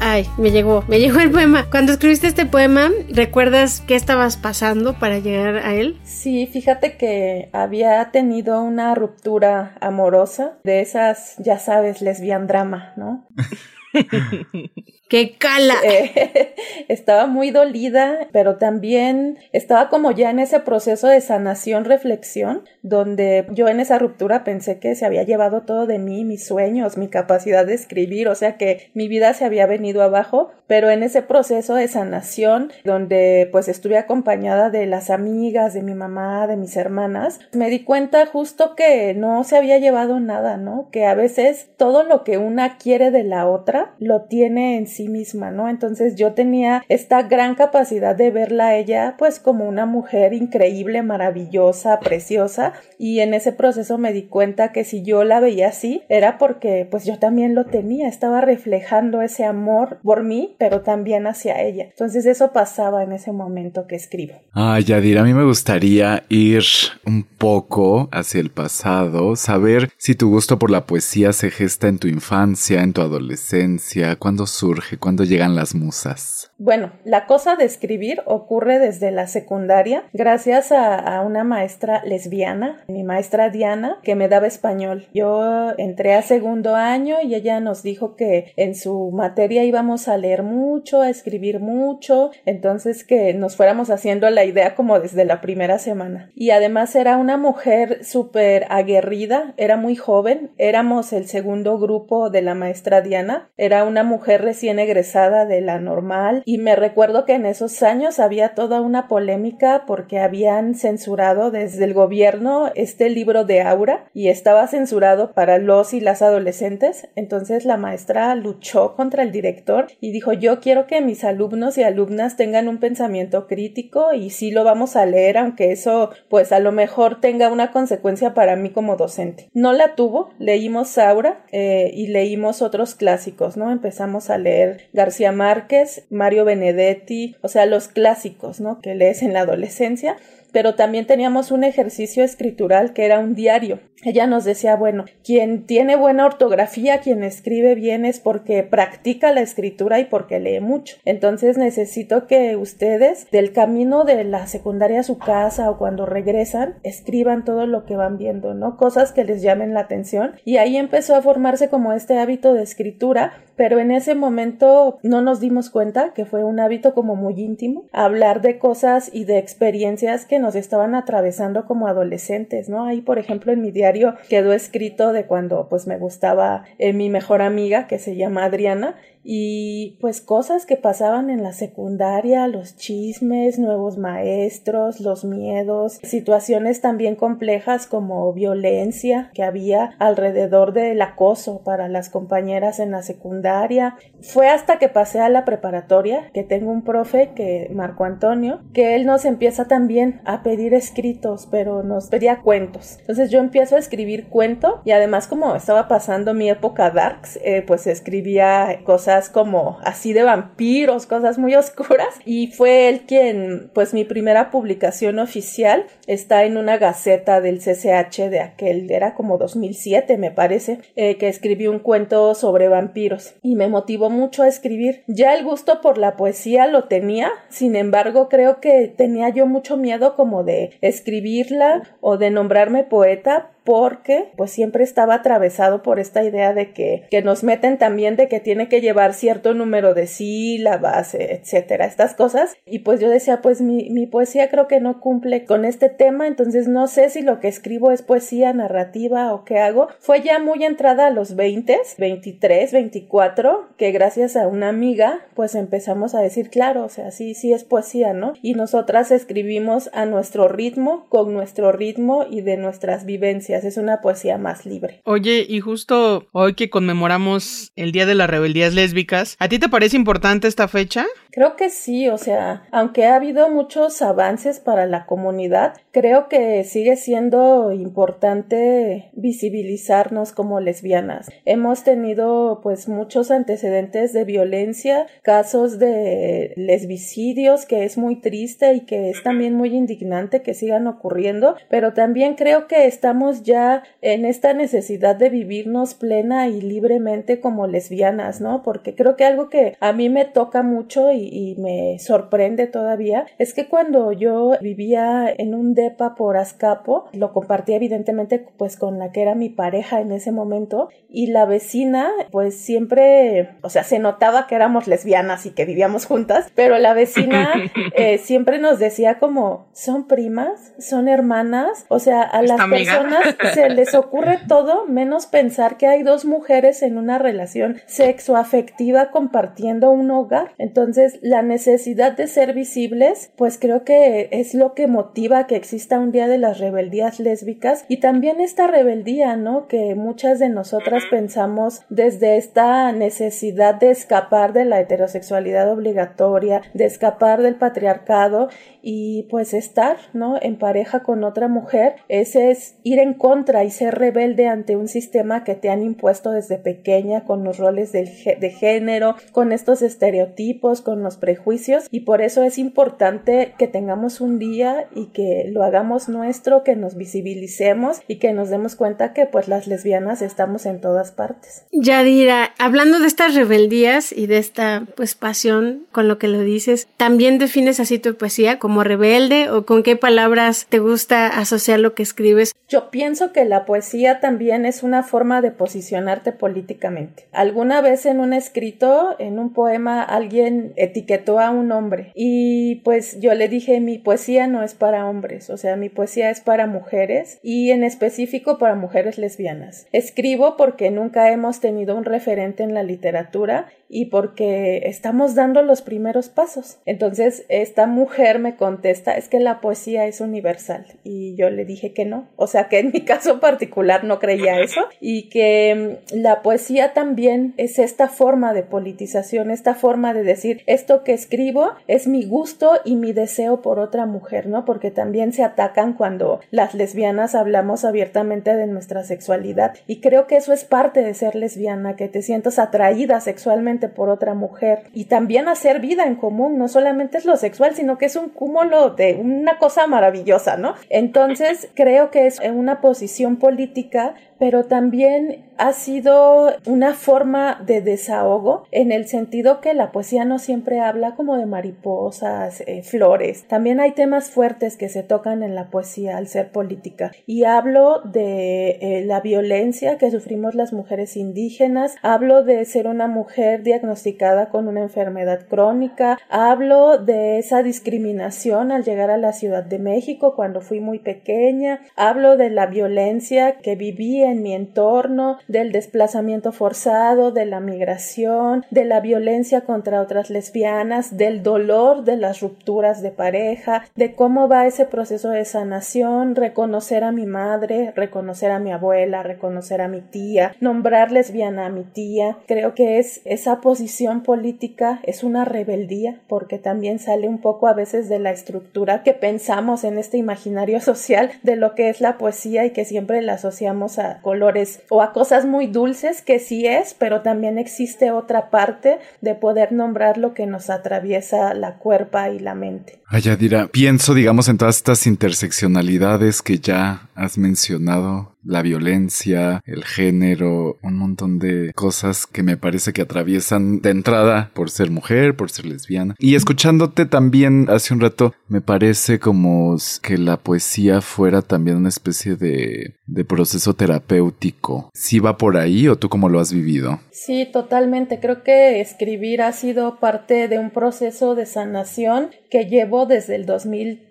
Ay, 0.00 0.28
me 0.36 0.50
llegó, 0.50 0.84
me 0.86 1.00
llegó 1.00 1.20
el 1.20 1.30
poema. 1.30 1.66
Cuando 1.70 1.92
escribiste 1.92 2.26
este 2.26 2.46
poema, 2.46 2.90
¿recuerdas 3.08 3.82
qué 3.86 3.94
estabas 3.96 4.36
pasando 4.36 4.98
para 4.98 5.18
llegar 5.18 5.56
a 5.56 5.74
él? 5.74 5.98
Sí, 6.04 6.46
fíjate 6.46 6.96
que 6.96 7.48
había 7.52 8.10
tenido 8.10 8.60
una 8.60 8.94
ruptura 8.94 9.76
amorosa 9.80 10.58
de 10.62 10.82
esas, 10.82 11.36
ya 11.38 11.58
sabes, 11.58 12.02
lesbian 12.02 12.46
drama, 12.46 12.92
¿no? 12.96 13.26
¡Qué 15.08 15.36
cala! 15.38 15.74
Eh, 15.84 16.54
estaba 16.88 17.26
muy 17.26 17.50
dolida, 17.50 18.28
pero 18.32 18.56
también 18.56 19.38
estaba 19.52 19.88
como 19.88 20.10
ya 20.10 20.30
en 20.30 20.38
ese 20.38 20.60
proceso 20.60 21.06
de 21.06 21.20
sanación, 21.20 21.84
reflexión, 21.84 22.64
donde 22.82 23.46
yo 23.50 23.68
en 23.68 23.80
esa 23.80 23.98
ruptura 23.98 24.44
pensé 24.44 24.78
que 24.78 24.94
se 24.94 25.04
había 25.06 25.22
llevado 25.22 25.62
todo 25.62 25.86
de 25.86 25.98
mí, 25.98 26.24
mis 26.24 26.46
sueños, 26.46 26.96
mi 26.96 27.08
capacidad 27.08 27.66
de 27.66 27.74
escribir, 27.74 28.28
o 28.28 28.34
sea 28.34 28.56
que 28.56 28.90
mi 28.94 29.08
vida 29.08 29.34
se 29.34 29.44
había 29.44 29.66
venido 29.66 30.02
abajo, 30.02 30.50
pero 30.66 30.90
en 30.90 31.02
ese 31.02 31.22
proceso 31.22 31.74
de 31.74 31.88
sanación, 31.88 32.72
donde 32.84 33.48
pues 33.52 33.68
estuve 33.68 33.98
acompañada 33.98 34.70
de 34.70 34.86
las 34.86 35.10
amigas, 35.10 35.74
de 35.74 35.82
mi 35.82 35.94
mamá, 35.94 36.46
de 36.46 36.56
mis 36.56 36.76
hermanas, 36.76 37.40
me 37.52 37.70
di 37.70 37.84
cuenta 37.84 38.26
justo 38.26 38.74
que 38.74 39.14
no 39.14 39.44
se 39.44 39.56
había 39.56 39.78
llevado 39.78 40.18
nada, 40.18 40.56
¿no? 40.56 40.88
Que 40.90 41.06
a 41.06 41.14
veces 41.14 41.68
todo 41.76 42.02
lo 42.02 42.24
que 42.24 42.38
una 42.38 42.78
quiere 42.78 43.10
de 43.10 43.24
la 43.24 43.46
otra 43.46 43.83
lo 43.98 44.22
tiene 44.22 44.76
en 44.76 44.86
sí 44.86 45.08
misma, 45.08 45.50
¿no? 45.50 45.68
Entonces 45.68 46.16
yo 46.16 46.32
tenía 46.32 46.82
esta 46.88 47.22
gran 47.22 47.54
capacidad 47.54 48.16
de 48.16 48.30
verla 48.30 48.68
a 48.68 48.76
ella 48.76 49.14
pues 49.18 49.40
como 49.40 49.68
una 49.68 49.86
mujer 49.86 50.32
increíble, 50.32 51.02
maravillosa, 51.02 52.00
preciosa 52.00 52.72
y 52.98 53.20
en 53.20 53.34
ese 53.34 53.52
proceso 53.52 53.98
me 53.98 54.12
di 54.12 54.24
cuenta 54.24 54.72
que 54.72 54.84
si 54.84 55.02
yo 55.02 55.24
la 55.24 55.40
veía 55.40 55.68
así 55.68 56.02
era 56.08 56.38
porque 56.38 56.86
pues 56.90 57.04
yo 57.04 57.18
también 57.18 57.54
lo 57.54 57.64
tenía, 57.66 58.08
estaba 58.08 58.40
reflejando 58.40 59.22
ese 59.22 59.44
amor 59.44 59.98
por 60.02 60.22
mí, 60.22 60.56
pero 60.58 60.82
también 60.82 61.26
hacia 61.26 61.62
ella. 61.62 61.84
Entonces 61.84 62.26
eso 62.26 62.52
pasaba 62.52 63.02
en 63.02 63.12
ese 63.12 63.32
momento 63.32 63.86
que 63.86 63.96
escribo. 63.96 64.34
Ay, 64.52 64.84
Yadir, 64.84 65.18
a 65.18 65.24
mí 65.24 65.34
me 65.34 65.44
gustaría 65.44 66.24
ir 66.28 66.64
un 67.06 67.24
poco 67.24 68.08
hacia 68.12 68.40
el 68.40 68.50
pasado, 68.50 69.36
saber 69.36 69.90
si 69.96 70.14
tu 70.14 70.30
gusto 70.30 70.58
por 70.58 70.70
la 70.70 70.86
poesía 70.86 71.32
se 71.32 71.50
gesta 71.50 71.88
en 71.88 71.98
tu 71.98 72.08
infancia, 72.08 72.82
en 72.82 72.92
tu 72.92 73.00
adolescencia, 73.00 73.73
cuándo 74.18 74.46
surge, 74.46 74.98
cuándo 74.98 75.24
llegan 75.24 75.54
las 75.54 75.74
musas. 75.74 76.50
Bueno, 76.58 76.92
la 77.04 77.26
cosa 77.26 77.56
de 77.56 77.64
escribir 77.64 78.22
ocurre 78.26 78.78
desde 78.78 79.10
la 79.10 79.26
secundaria 79.26 80.04
gracias 80.12 80.72
a, 80.72 80.96
a 80.96 81.22
una 81.22 81.44
maestra 81.44 82.02
lesbiana, 82.04 82.84
mi 82.88 83.02
maestra 83.02 83.50
Diana, 83.50 83.98
que 84.02 84.14
me 84.14 84.28
daba 84.28 84.46
español. 84.46 85.08
Yo 85.12 85.72
entré 85.78 86.14
a 86.14 86.22
segundo 86.22 86.74
año 86.74 87.16
y 87.22 87.34
ella 87.34 87.60
nos 87.60 87.82
dijo 87.82 88.16
que 88.16 88.52
en 88.56 88.74
su 88.74 89.10
materia 89.12 89.64
íbamos 89.64 90.08
a 90.08 90.16
leer 90.16 90.42
mucho, 90.42 91.00
a 91.00 91.10
escribir 91.10 91.60
mucho, 91.60 92.30
entonces 92.46 93.04
que 93.04 93.34
nos 93.34 93.56
fuéramos 93.56 93.90
haciendo 93.90 94.28
la 94.30 94.44
idea 94.44 94.74
como 94.74 95.00
desde 95.00 95.24
la 95.24 95.40
primera 95.40 95.78
semana. 95.78 96.30
Y 96.34 96.50
además 96.50 96.94
era 96.94 97.16
una 97.16 97.36
mujer 97.36 98.04
súper 98.04 98.66
aguerrida, 98.70 99.54
era 99.56 99.76
muy 99.76 99.96
joven, 99.96 100.52
éramos 100.58 101.12
el 101.12 101.26
segundo 101.26 101.78
grupo 101.78 102.30
de 102.30 102.42
la 102.42 102.54
maestra 102.54 103.00
Diana, 103.00 103.50
era 103.64 103.84
una 103.84 104.04
mujer 104.04 104.42
recién 104.42 104.78
egresada 104.78 105.46
de 105.46 105.60
la 105.60 105.78
normal 105.78 106.42
y 106.44 106.58
me 106.58 106.76
recuerdo 106.76 107.24
que 107.24 107.34
en 107.34 107.46
esos 107.46 107.82
años 107.82 108.18
había 108.18 108.54
toda 108.54 108.80
una 108.80 109.08
polémica 109.08 109.84
porque 109.86 110.18
habían 110.18 110.74
censurado 110.74 111.50
desde 111.50 111.84
el 111.84 111.94
gobierno 111.94 112.70
este 112.74 113.08
libro 113.08 113.44
de 113.44 113.62
Aura 113.62 114.06
y 114.12 114.28
estaba 114.28 114.66
censurado 114.66 115.32
para 115.32 115.58
los 115.58 115.94
y 115.94 116.00
las 116.00 116.22
adolescentes. 116.22 117.08
Entonces 117.16 117.64
la 117.64 117.76
maestra 117.76 118.34
luchó 118.34 118.94
contra 118.94 119.22
el 119.22 119.32
director 119.32 119.86
y 120.00 120.12
dijo 120.12 120.32
yo 120.32 120.60
quiero 120.60 120.86
que 120.86 121.00
mis 121.00 121.24
alumnos 121.24 121.78
y 121.78 121.82
alumnas 121.82 122.36
tengan 122.36 122.68
un 122.68 122.78
pensamiento 122.78 123.46
crítico 123.46 124.12
y 124.12 124.30
sí 124.30 124.50
lo 124.50 124.64
vamos 124.64 124.96
a 124.96 125.06
leer 125.06 125.38
aunque 125.38 125.72
eso 125.72 126.10
pues 126.28 126.52
a 126.52 126.60
lo 126.60 126.72
mejor 126.72 127.20
tenga 127.20 127.48
una 127.48 127.70
consecuencia 127.70 128.34
para 128.34 128.56
mí 128.56 128.70
como 128.70 128.96
docente. 128.96 129.48
No 129.54 129.72
la 129.72 129.94
tuvo, 129.94 130.30
leímos 130.38 130.98
Aura 130.98 131.44
eh, 131.52 131.90
y 131.94 132.08
leímos 132.08 132.62
otros 132.62 132.94
clásicos, 132.94 133.53
¿no? 133.56 133.70
Empezamos 133.70 134.30
a 134.30 134.38
leer 134.38 134.88
García 134.92 135.32
Márquez, 135.32 136.06
Mario 136.10 136.44
Benedetti, 136.44 137.36
o 137.42 137.48
sea, 137.48 137.66
los 137.66 137.88
clásicos, 137.88 138.60
¿no? 138.60 138.80
Que 138.80 138.94
lees 138.94 139.22
en 139.22 139.32
la 139.32 139.40
adolescencia 139.40 140.16
pero 140.54 140.76
también 140.76 141.04
teníamos 141.04 141.50
un 141.50 141.64
ejercicio 141.64 142.22
escritural 142.22 142.92
que 142.92 143.04
era 143.04 143.18
un 143.18 143.34
diario. 143.34 143.80
Ella 144.04 144.26
nos 144.26 144.44
decía, 144.44 144.76
bueno, 144.76 145.06
quien 145.24 145.66
tiene 145.66 145.96
buena 145.96 146.26
ortografía, 146.26 146.98
quien 146.98 147.24
escribe 147.24 147.74
bien 147.74 148.04
es 148.04 148.20
porque 148.20 148.62
practica 148.62 149.32
la 149.32 149.40
escritura 149.40 149.98
y 149.98 150.04
porque 150.04 150.38
lee 150.38 150.60
mucho. 150.60 150.96
Entonces 151.04 151.56
necesito 151.56 152.26
que 152.26 152.56
ustedes 152.56 153.30
del 153.30 153.52
camino 153.52 154.04
de 154.04 154.22
la 154.24 154.46
secundaria 154.46 155.00
a 155.00 155.04
su 155.04 155.18
casa 155.18 155.70
o 155.70 155.78
cuando 155.78 156.06
regresan, 156.06 156.74
escriban 156.82 157.44
todo 157.44 157.66
lo 157.66 157.84
que 157.84 157.96
van 157.96 158.18
viendo, 158.18 158.54
¿no? 158.54 158.76
Cosas 158.76 159.10
que 159.10 159.24
les 159.24 159.42
llamen 159.42 159.74
la 159.74 159.80
atención. 159.80 160.34
Y 160.44 160.58
ahí 160.58 160.76
empezó 160.76 161.16
a 161.16 161.22
formarse 161.22 161.68
como 161.68 161.92
este 161.94 162.18
hábito 162.18 162.52
de 162.52 162.62
escritura, 162.62 163.32
pero 163.56 163.78
en 163.78 163.90
ese 163.90 164.14
momento 164.14 164.98
no 165.02 165.22
nos 165.22 165.40
dimos 165.40 165.70
cuenta 165.70 166.12
que 166.12 166.26
fue 166.26 166.44
un 166.44 166.60
hábito 166.60 166.94
como 166.94 167.16
muy 167.16 167.40
íntimo, 167.40 167.86
hablar 167.92 168.42
de 168.42 168.58
cosas 168.58 169.08
y 169.12 169.24
de 169.24 169.38
experiencias 169.38 170.26
que 170.26 170.38
nos 170.44 170.54
estaban 170.54 170.94
atravesando 170.94 171.64
como 171.64 171.88
adolescentes, 171.88 172.68
¿no? 172.68 172.84
Ahí, 172.84 173.00
por 173.00 173.18
ejemplo, 173.18 173.50
en 173.50 173.62
mi 173.62 173.70
diario 173.70 174.14
quedó 174.28 174.52
escrito 174.52 175.12
de 175.12 175.24
cuando 175.24 175.68
pues 175.68 175.86
me 175.86 175.98
gustaba 175.98 176.64
eh, 176.78 176.92
mi 176.92 177.08
mejor 177.10 177.42
amiga 177.42 177.86
que 177.86 177.98
se 177.98 178.14
llama 178.14 178.44
Adriana 178.44 178.94
y 179.24 179.96
pues 180.00 180.20
cosas 180.20 180.66
que 180.66 180.76
pasaban 180.76 181.30
en 181.30 181.42
la 181.42 181.54
secundaria, 181.54 182.46
los 182.46 182.76
chismes, 182.76 183.58
nuevos 183.58 183.96
maestros, 183.96 185.00
los 185.00 185.24
miedos, 185.24 185.98
situaciones 186.02 186.82
también 186.82 187.16
complejas 187.16 187.86
como 187.86 188.30
violencia 188.34 189.30
que 189.32 189.42
había 189.42 189.96
alrededor 189.98 190.74
del 190.74 191.00
acoso 191.00 191.62
para 191.64 191.88
las 191.88 192.10
compañeras 192.10 192.78
en 192.78 192.90
la 192.90 193.02
secundaria. 193.02 193.96
Fue 194.20 194.48
hasta 194.48 194.78
que 194.78 194.88
pasé 194.88 195.20
a 195.20 195.30
la 195.30 195.46
preparatoria 195.46 196.30
que 196.34 196.42
tengo 196.42 196.70
un 196.70 196.84
profe 196.84 197.30
que 197.34 197.70
Marco 197.72 198.04
Antonio, 198.04 198.60
que 198.74 198.94
él 198.94 199.06
nos 199.06 199.24
empieza 199.24 199.66
también 199.66 200.20
a 200.26 200.42
pedir 200.42 200.74
escritos, 200.74 201.48
pero 201.50 201.82
nos 201.82 202.08
pedía 202.08 202.42
cuentos. 202.42 202.98
Entonces 203.00 203.30
yo 203.30 203.38
empiezo 203.38 203.76
a 203.76 203.78
escribir 203.78 204.28
cuento 204.28 204.82
y 204.84 204.90
además 204.90 205.26
como 205.26 205.56
estaba 205.56 205.88
pasando 205.88 206.34
mi 206.34 206.50
época 206.50 206.90
darks, 206.90 207.38
eh, 207.42 207.62
pues 207.66 207.86
escribía 207.86 208.80
cosas 208.84 209.13
como 209.28 209.78
así 209.82 210.12
de 210.12 210.22
vampiros, 210.22 211.06
cosas 211.06 211.38
muy 211.38 211.54
oscuras. 211.54 212.20
Y 212.24 212.48
fue 212.48 212.88
él 212.88 213.02
quien, 213.06 213.70
pues 213.74 213.94
mi 213.94 214.04
primera 214.04 214.50
publicación 214.50 215.18
oficial 215.18 215.86
está 216.06 216.44
en 216.44 216.56
una 216.56 216.78
gaceta 216.78 217.40
del 217.40 217.58
CCH 217.58 218.28
de 218.30 218.40
aquel, 218.40 218.90
era 218.90 219.14
como 219.14 219.38
2007 219.38 220.18
me 220.18 220.30
parece, 220.30 220.80
eh, 220.96 221.16
que 221.16 221.28
escribí 221.28 221.66
un 221.66 221.78
cuento 221.78 222.34
sobre 222.34 222.68
vampiros 222.68 223.34
y 223.42 223.56
me 223.56 223.68
motivó 223.68 224.10
mucho 224.10 224.42
a 224.42 224.48
escribir. 224.48 225.04
Ya 225.06 225.34
el 225.34 225.44
gusto 225.44 225.80
por 225.80 225.98
la 225.98 226.16
poesía 226.16 226.66
lo 226.66 226.84
tenía, 226.84 227.30
sin 227.48 227.76
embargo 227.76 228.28
creo 228.28 228.60
que 228.60 228.92
tenía 228.94 229.28
yo 229.28 229.46
mucho 229.46 229.76
miedo 229.76 230.16
como 230.16 230.44
de 230.44 230.78
escribirla 230.80 231.82
o 232.00 232.18
de 232.18 232.30
nombrarme 232.30 232.84
poeta 232.84 233.53
porque 233.64 234.30
pues 234.36 234.50
siempre 234.50 234.84
estaba 234.84 235.14
atravesado 235.14 235.82
por 235.82 235.98
esta 235.98 236.22
idea 236.22 236.52
de 236.52 236.72
que, 236.72 237.06
que 237.10 237.22
nos 237.22 237.42
meten 237.42 237.78
también 237.78 238.16
de 238.16 238.28
que 238.28 238.38
tiene 238.38 238.68
que 238.68 238.80
llevar 238.80 239.14
cierto 239.14 239.54
número 239.54 239.94
de 239.94 240.06
sílabas, 240.06 241.14
etcétera, 241.14 241.86
estas 241.86 242.14
cosas. 242.14 242.54
Y 242.66 242.80
pues 242.80 243.00
yo 243.00 243.08
decía, 243.08 243.40
pues 243.40 243.60
mi, 243.60 243.88
mi 243.90 244.06
poesía 244.06 244.50
creo 244.50 244.68
que 244.68 244.80
no 244.80 245.00
cumple 245.00 245.46
con 245.46 245.64
este 245.64 245.88
tema, 245.88 246.26
entonces 246.26 246.68
no 246.68 246.86
sé 246.86 247.08
si 247.08 247.22
lo 247.22 247.40
que 247.40 247.48
escribo 247.48 247.90
es 247.90 248.02
poesía 248.02 248.52
narrativa 248.52 249.32
o 249.32 249.44
qué 249.44 249.58
hago. 249.58 249.88
Fue 249.98 250.20
ya 250.20 250.38
muy 250.38 250.64
entrada 250.64 251.06
a 251.06 251.10
los 251.10 251.34
20, 251.34 251.78
23, 251.98 252.72
24, 252.72 253.68
que 253.78 253.92
gracias 253.92 254.36
a 254.36 254.46
una 254.46 254.68
amiga 254.68 255.20
pues 255.34 255.54
empezamos 255.54 256.14
a 256.14 256.20
decir, 256.20 256.50
claro, 256.50 256.84
o 256.84 256.88
sea, 256.88 257.10
sí, 257.10 257.34
sí 257.34 257.52
es 257.52 257.64
poesía, 257.64 258.12
¿no? 258.12 258.34
Y 258.42 258.54
nosotras 258.54 259.10
escribimos 259.10 259.88
a 259.94 260.04
nuestro 260.04 260.48
ritmo, 260.48 261.06
con 261.08 261.32
nuestro 261.32 261.72
ritmo 261.72 262.26
y 262.28 262.42
de 262.42 262.56
nuestras 262.56 263.04
vivencias 263.04 263.53
es 263.62 263.76
una 263.76 264.00
poesía 264.00 264.38
más 264.38 264.66
libre. 264.66 265.02
Oye, 265.04 265.46
y 265.48 265.60
justo 265.60 266.26
hoy 266.32 266.54
que 266.54 266.70
conmemoramos 266.70 267.70
el 267.76 267.92
Día 267.92 268.06
de 268.06 268.16
las 268.16 268.28
Rebeldías 268.28 268.74
Lésbicas, 268.74 269.36
¿a 269.38 269.48
ti 269.48 269.60
te 269.60 269.68
parece 269.68 269.96
importante 269.96 270.48
esta 270.48 270.66
fecha? 270.66 271.06
Creo 271.34 271.56
que 271.56 271.68
sí, 271.68 272.08
o 272.08 272.16
sea, 272.16 272.62
aunque 272.70 273.06
ha 273.06 273.16
habido 273.16 273.50
muchos 273.50 274.00
avances 274.02 274.60
para 274.60 274.86
la 274.86 275.04
comunidad, 275.04 275.74
creo 275.90 276.28
que 276.28 276.62
sigue 276.62 276.94
siendo 276.94 277.72
importante 277.72 279.10
visibilizarnos 279.14 280.30
como 280.30 280.60
lesbianas. 280.60 281.28
Hemos 281.44 281.82
tenido 281.82 282.60
pues 282.62 282.86
muchos 282.88 283.32
antecedentes 283.32 284.12
de 284.12 284.22
violencia, 284.22 285.06
casos 285.22 285.80
de 285.80 286.52
lesbicidios 286.54 287.66
que 287.66 287.84
es 287.84 287.98
muy 287.98 288.20
triste 288.20 288.72
y 288.74 288.82
que 288.82 289.10
es 289.10 289.24
también 289.24 289.54
muy 289.54 289.74
indignante 289.74 290.40
que 290.40 290.54
sigan 290.54 290.86
ocurriendo, 290.86 291.56
pero 291.68 291.94
también 291.94 292.36
creo 292.36 292.68
que 292.68 292.86
estamos 292.86 293.42
ya 293.42 293.82
en 294.02 294.24
esta 294.24 294.52
necesidad 294.52 295.16
de 295.16 295.30
vivirnos 295.30 295.94
plena 295.94 296.46
y 296.46 296.60
libremente 296.60 297.40
como 297.40 297.66
lesbianas, 297.66 298.40
¿no? 298.40 298.62
Porque 298.62 298.94
creo 298.94 299.16
que 299.16 299.24
algo 299.24 299.48
que 299.48 299.76
a 299.80 299.92
mí 299.92 300.08
me 300.08 300.26
toca 300.26 300.62
mucho 300.62 301.10
y 301.10 301.23
y, 301.32 301.54
me 301.54 301.98
sorprende 302.00 302.66
todavía 302.66 303.26
es 303.38 303.54
que 303.54 303.68
cuando 303.68 304.10
yo 304.12 304.52
vivía 304.60 305.32
en 305.36 305.54
un 305.54 305.74
depa 305.74 306.16
por 306.16 306.36
Azcapo, 306.36 307.04
lo 307.12 307.32
compartía 307.32 307.76
evidentemente 307.76 308.44
pues 308.56 308.76
con 308.76 308.98
la 308.98 309.12
que 309.12 309.22
era 309.22 309.34
mi 309.34 309.50
pareja 309.50 310.00
en 310.00 310.10
ese 310.10 310.32
momento 310.32 310.88
y 311.08 311.28
la 311.28 311.44
vecina 311.46 312.10
pues 312.32 312.56
siempre, 312.56 313.50
o 313.62 313.70
sea, 313.70 313.84
se 313.84 314.00
notaba 314.00 314.46
que 314.46 314.56
éramos 314.56 314.88
lesbianas 314.88 315.46
y 315.46 315.50
que 315.50 315.64
vivíamos 315.64 316.06
juntas, 316.06 316.50
pero 316.54 316.78
la 316.78 316.92
vecina 316.92 317.52
eh, 317.96 318.18
siempre 318.18 318.58
nos 318.58 318.78
decía 318.78 319.18
como 319.18 319.68
son 319.72 320.08
primas, 320.08 320.74
son 320.78 321.08
hermanas, 321.08 321.86
o 321.88 322.00
sea, 322.00 322.22
a 322.22 322.42
las 322.42 322.60
personas 322.68 323.36
se 323.54 323.70
les 323.70 323.94
ocurre 323.94 324.40
todo 324.48 324.86
menos 324.86 325.26
pensar 325.26 325.76
que 325.76 325.86
hay 325.86 326.02
dos 326.02 326.24
mujeres 326.24 326.82
en 326.82 326.98
una 326.98 327.18
relación 327.18 327.80
sexoafectiva 327.86 329.10
compartiendo 329.10 329.90
un 329.90 330.10
hogar. 330.10 330.52
Entonces, 330.58 331.13
la 331.22 331.42
necesidad 331.42 332.16
de 332.16 332.26
ser 332.26 332.54
visibles, 332.54 333.30
pues 333.36 333.58
creo 333.58 333.84
que 333.84 334.28
es 334.32 334.54
lo 334.54 334.74
que 334.74 334.86
motiva 334.86 335.46
que 335.46 335.56
exista 335.56 335.98
un 335.98 336.12
día 336.12 336.28
de 336.28 336.38
las 336.38 336.58
rebeldías 336.58 337.20
lésbicas 337.20 337.84
y 337.88 337.98
también 337.98 338.40
esta 338.40 338.66
rebeldía, 338.66 339.36
¿no? 339.36 339.66
Que 339.68 339.94
muchas 339.94 340.38
de 340.38 340.48
nosotras 340.48 341.04
pensamos 341.10 341.82
desde 341.88 342.36
esta 342.36 342.92
necesidad 342.92 343.74
de 343.74 343.90
escapar 343.90 344.52
de 344.52 344.64
la 344.64 344.80
heterosexualidad 344.80 345.70
obligatoria, 345.70 346.62
de 346.72 346.84
escapar 346.84 347.42
del 347.42 347.56
patriarcado 347.56 348.48
y 348.86 349.26
pues 349.30 349.54
estar, 349.54 349.96
¿no? 350.12 350.38
En 350.40 350.58
pareja 350.58 351.02
con 351.02 351.24
otra 351.24 351.48
mujer, 351.48 351.96
ese 352.08 352.50
es 352.50 352.76
ir 352.82 352.98
en 352.98 353.14
contra 353.14 353.64
y 353.64 353.70
ser 353.70 353.94
rebelde 353.94 354.46
ante 354.46 354.76
un 354.76 354.88
sistema 354.88 355.42
que 355.42 355.54
te 355.54 355.70
han 355.70 355.82
impuesto 355.82 356.30
desde 356.30 356.58
pequeña 356.58 357.24
con 357.24 357.44
los 357.44 357.58
roles 357.58 357.92
de 357.92 358.50
género, 358.50 359.16
con 359.32 359.52
estos 359.52 359.80
estereotipos, 359.80 360.82
con 360.82 361.02
los 361.02 361.16
prejuicios 361.16 361.86
y 361.90 362.00
por 362.00 362.20
eso 362.20 362.42
es 362.42 362.58
importante 362.58 363.54
que 363.58 363.68
tengamos 363.68 364.20
un 364.20 364.38
día 364.38 364.86
y 364.94 365.06
que 365.06 365.48
lo 365.50 365.62
hagamos 365.62 366.08
nuestro, 366.08 366.62
que 366.62 366.76
nos 366.76 366.94
visibilicemos 366.94 368.02
y 368.06 368.16
que 368.16 368.32
nos 368.32 368.50
demos 368.50 368.76
cuenta 368.76 369.14
que 369.14 369.24
pues 369.24 369.48
las 369.48 369.66
lesbianas 369.66 370.20
estamos 370.20 370.66
en 370.66 370.80
todas 370.80 371.10
partes. 371.10 371.64
Yadira, 371.72 372.52
hablando 372.58 372.98
de 373.00 373.06
estas 373.06 373.34
rebeldías 373.34 374.12
y 374.12 374.26
de 374.26 374.38
esta 374.38 374.86
pues 374.94 375.14
pasión 375.14 375.86
con 375.90 376.06
lo 376.06 376.18
que 376.18 376.28
lo 376.28 376.40
dices, 376.40 376.86
¿también 376.98 377.38
defines 377.38 377.80
así 377.80 377.98
tu 377.98 378.14
poesía 378.16 378.58
como 378.58 378.73
rebelde 378.82 379.50
o 379.50 379.64
con 379.66 379.82
qué 379.82 379.94
palabras 379.94 380.66
te 380.68 380.80
gusta 380.80 381.28
asociar 381.28 381.78
lo 381.78 381.94
que 381.94 382.02
escribes? 382.02 382.52
Yo 382.68 382.90
pienso 382.90 383.30
que 383.32 383.44
la 383.44 383.66
poesía 383.66 384.20
también 384.20 384.64
es 384.64 384.82
una 384.82 385.02
forma 385.02 385.42
de 385.42 385.50
posicionarte 385.50 386.32
políticamente. 386.32 387.26
Alguna 387.30 387.82
vez 387.82 388.06
en 388.06 388.20
un 388.20 388.32
escrito, 388.32 389.14
en 389.18 389.38
un 389.38 389.52
poema, 389.52 390.02
alguien 390.02 390.72
etiquetó 390.76 391.38
a 391.38 391.50
un 391.50 391.70
hombre 391.72 392.10
y 392.14 392.76
pues 392.76 393.20
yo 393.20 393.34
le 393.34 393.48
dije 393.48 393.80
mi 393.80 393.98
poesía 393.98 394.46
no 394.46 394.62
es 394.62 394.74
para 394.74 395.06
hombres, 395.06 395.50
o 395.50 395.56
sea, 395.56 395.76
mi 395.76 395.90
poesía 395.90 396.30
es 396.30 396.40
para 396.40 396.66
mujeres 396.66 397.38
y 397.42 397.70
en 397.70 397.84
específico 397.84 398.58
para 398.58 398.74
mujeres 398.74 399.18
lesbianas. 399.18 399.86
Escribo 399.92 400.56
porque 400.56 400.90
nunca 400.90 401.30
hemos 401.30 401.60
tenido 401.60 401.96
un 401.96 402.04
referente 402.04 402.62
en 402.62 402.74
la 402.74 402.82
literatura 402.82 403.66
y 403.88 404.06
porque 404.06 404.82
estamos 404.86 405.34
dando 405.34 405.62
los 405.62 405.82
primeros 405.82 406.28
pasos. 406.28 406.78
Entonces, 406.86 407.44
esta 407.48 407.86
mujer 407.86 408.38
me 408.38 408.56
contesta, 408.64 409.14
es 409.18 409.28
que 409.28 409.40
la 409.40 409.60
poesía 409.60 410.06
es 410.06 410.22
universal. 410.22 410.86
Y 411.04 411.36
yo 411.36 411.50
le 411.50 411.66
dije 411.66 411.92
que 411.92 412.06
no. 412.06 412.28
O 412.36 412.46
sea, 412.46 412.68
que 412.68 412.78
en 412.78 412.92
mi 412.92 413.00
caso 413.04 413.38
particular 413.38 414.04
no 414.04 414.18
creía 414.18 414.58
eso 414.60 414.80
y 415.02 415.28
que 415.28 415.98
mm, 416.10 416.16
la 416.22 416.40
poesía 416.40 416.94
también 416.94 417.52
es 417.58 417.78
esta 417.78 418.08
forma 418.08 418.54
de 418.54 418.62
politización, 418.62 419.50
esta 419.50 419.74
forma 419.74 420.14
de 420.14 420.22
decir, 420.22 420.62
esto 420.66 421.04
que 421.04 421.12
escribo 421.12 421.72
es 421.88 422.06
mi 422.06 422.24
gusto 422.24 422.80
y 422.86 422.96
mi 422.96 423.12
deseo 423.12 423.60
por 423.60 423.78
otra 423.78 424.06
mujer, 424.06 424.46
¿no? 424.46 424.64
Porque 424.64 424.90
también 424.90 425.34
se 425.34 425.42
atacan 425.42 425.92
cuando 425.92 426.40
las 426.50 426.72
lesbianas 426.72 427.34
hablamos 427.34 427.84
abiertamente 427.84 428.56
de 428.56 428.66
nuestra 428.66 429.04
sexualidad. 429.04 429.74
Y 429.86 430.00
creo 430.00 430.26
que 430.26 430.36
eso 430.36 430.54
es 430.54 430.64
parte 430.64 431.02
de 431.02 431.12
ser 431.12 431.34
lesbiana, 431.34 431.96
que 431.96 432.08
te 432.08 432.22
sientas 432.22 432.58
atraída 432.58 433.20
sexualmente 433.20 433.90
por 433.90 434.08
otra 434.08 434.32
mujer 434.32 434.84
y 434.94 435.04
también 435.04 435.48
hacer 435.48 435.80
vida 435.80 436.04
en 436.04 436.14
común, 436.14 436.56
no 436.56 436.68
solamente 436.68 437.18
es 437.18 437.26
lo 437.26 437.36
sexual, 437.36 437.74
sino 437.74 437.98
que 437.98 438.06
es 438.06 438.16
un 438.16 438.30
cúmulo 438.30 438.53
de 438.96 439.16
una 439.16 439.58
cosa 439.58 439.86
maravillosa, 439.88 440.56
¿no? 440.56 440.74
Entonces 440.88 441.68
creo 441.74 442.10
que 442.12 442.26
es 442.26 442.38
una 442.38 442.80
posición 442.80 443.36
política 443.36 444.14
pero 444.38 444.64
también 444.64 445.44
ha 445.56 445.72
sido 445.72 446.52
una 446.66 446.94
forma 446.94 447.62
de 447.64 447.80
desahogo 447.80 448.64
en 448.72 448.90
el 448.90 449.06
sentido 449.06 449.60
que 449.60 449.74
la 449.74 449.92
poesía 449.92 450.24
no 450.24 450.38
siempre 450.38 450.80
habla 450.80 451.14
como 451.14 451.36
de 451.36 451.46
mariposas, 451.46 452.62
eh, 452.66 452.82
flores. 452.82 453.46
También 453.46 453.80
hay 453.80 453.92
temas 453.92 454.30
fuertes 454.30 454.76
que 454.76 454.88
se 454.88 455.02
tocan 455.02 455.42
en 455.42 455.54
la 455.54 455.70
poesía 455.70 456.16
al 456.16 456.26
ser 456.26 456.50
política. 456.50 457.12
Y 457.26 457.44
hablo 457.44 458.00
de 458.00 458.78
eh, 458.80 459.04
la 459.06 459.20
violencia 459.20 459.96
que 459.98 460.10
sufrimos 460.10 460.54
las 460.54 460.72
mujeres 460.72 461.16
indígenas, 461.16 461.94
hablo 462.02 462.42
de 462.42 462.64
ser 462.64 462.86
una 462.88 463.06
mujer 463.06 463.62
diagnosticada 463.62 464.48
con 464.48 464.66
una 464.66 464.82
enfermedad 464.82 465.46
crónica, 465.48 466.18
hablo 466.28 466.98
de 466.98 467.38
esa 467.38 467.62
discriminación 467.62 468.72
al 468.72 468.84
llegar 468.84 469.10
a 469.10 469.18
la 469.18 469.32
Ciudad 469.32 469.64
de 469.64 469.78
México 469.78 470.34
cuando 470.34 470.60
fui 470.60 470.80
muy 470.80 470.98
pequeña, 470.98 471.80
hablo 471.96 472.36
de 472.36 472.50
la 472.50 472.66
violencia 472.66 473.58
que 473.62 473.76
viví 473.76 474.22
en 474.22 474.33
mi 474.42 474.54
entorno, 474.54 475.38
del 475.48 475.72
desplazamiento 475.72 476.52
forzado, 476.52 477.30
de 477.32 477.46
la 477.46 477.60
migración, 477.60 478.64
de 478.70 478.84
la 478.84 479.00
violencia 479.00 479.62
contra 479.62 480.00
otras 480.00 480.30
lesbianas, 480.30 481.16
del 481.16 481.42
dolor 481.42 482.04
de 482.04 482.16
las 482.16 482.40
rupturas 482.40 483.02
de 483.02 483.10
pareja, 483.10 483.84
de 483.94 484.14
cómo 484.14 484.48
va 484.48 484.66
ese 484.66 484.86
proceso 484.86 485.30
de 485.30 485.44
sanación, 485.44 486.34
reconocer 486.34 487.04
a 487.04 487.12
mi 487.12 487.26
madre, 487.26 487.92
reconocer 487.94 488.50
a 488.50 488.58
mi 488.58 488.72
abuela, 488.72 489.22
reconocer 489.22 489.80
a 489.80 489.88
mi 489.88 490.00
tía, 490.00 490.54
nombrar 490.60 491.12
lesbiana 491.12 491.66
a 491.66 491.70
mi 491.70 491.84
tía. 491.84 492.38
Creo 492.46 492.74
que 492.74 492.98
es 492.98 493.20
esa 493.24 493.60
posición 493.60 494.22
política, 494.22 495.00
es 495.02 495.24
una 495.24 495.44
rebeldía, 495.44 496.20
porque 496.28 496.58
también 496.58 496.98
sale 496.98 497.28
un 497.28 497.38
poco 497.38 497.68
a 497.68 497.74
veces 497.74 498.08
de 498.08 498.18
la 498.18 498.30
estructura 498.30 499.02
que 499.02 499.14
pensamos 499.14 499.84
en 499.84 499.98
este 499.98 500.18
imaginario 500.18 500.80
social 500.82 501.30
de 501.42 501.56
lo 501.56 501.74
que 501.74 501.88
es 501.88 502.00
la 502.00 502.18
poesía 502.18 502.64
y 502.64 502.70
que 502.70 502.84
siempre 502.84 503.22
la 503.22 503.34
asociamos 503.34 503.98
a 503.98 504.13
colores 504.20 504.82
o 504.90 505.02
a 505.02 505.12
cosas 505.12 505.44
muy 505.46 505.66
dulces 505.66 506.22
que 506.22 506.38
sí 506.38 506.66
es, 506.66 506.94
pero 506.94 507.22
también 507.22 507.58
existe 507.58 508.10
otra 508.10 508.50
parte 508.50 508.98
de 509.20 509.34
poder 509.34 509.72
nombrar 509.72 510.18
lo 510.18 510.34
que 510.34 510.46
nos 510.46 510.70
atraviesa 510.70 511.54
la 511.54 511.74
cuerpa 511.78 512.30
y 512.30 512.38
la 512.38 512.54
mente. 512.54 513.00
Ayadira, 513.06 513.68
pienso, 513.68 514.14
digamos, 514.14 514.48
en 514.48 514.58
todas 514.58 514.76
estas 514.76 515.06
interseccionalidades 515.06 516.42
que 516.42 516.58
ya 516.58 517.08
has 517.14 517.38
mencionado 517.38 518.33
la 518.44 518.62
violencia, 518.62 519.62
el 519.64 519.84
género, 519.84 520.78
un 520.82 520.98
montón 520.98 521.38
de 521.38 521.72
cosas 521.74 522.26
que 522.26 522.42
me 522.42 522.56
parece 522.56 522.92
que 522.92 523.02
atraviesan 523.02 523.80
de 523.80 523.90
entrada 523.90 524.50
por 524.54 524.70
ser 524.70 524.90
mujer, 524.90 525.36
por 525.36 525.50
ser 525.50 525.66
lesbiana. 525.66 526.14
Y 526.18 526.34
escuchándote 526.34 527.06
también 527.06 527.66
hace 527.68 527.94
un 527.94 528.00
rato, 528.00 528.34
me 528.48 528.60
parece 528.60 529.18
como 529.18 529.76
que 530.02 530.18
la 530.18 530.36
poesía 530.38 531.00
fuera 531.00 531.42
también 531.42 531.76
una 531.76 531.88
especie 531.88 532.36
de, 532.36 532.94
de 533.06 533.24
proceso 533.24 533.74
terapéutico. 533.74 534.90
¿Sí 534.94 535.18
va 535.18 535.38
por 535.38 535.56
ahí 535.56 535.88
o 535.88 535.96
tú 535.96 536.08
cómo 536.08 536.28
lo 536.28 536.40
has 536.40 536.52
vivido? 536.52 537.00
Sí, 537.10 537.48
totalmente. 537.50 538.20
Creo 538.20 538.42
que 538.42 538.80
escribir 538.80 539.42
ha 539.42 539.52
sido 539.52 539.98
parte 540.00 540.48
de 540.48 540.58
un 540.58 540.70
proceso 540.70 541.34
de 541.34 541.46
sanación 541.46 542.30
que 542.50 542.64
llevo 542.64 543.06
desde 543.06 543.36
el 543.36 543.46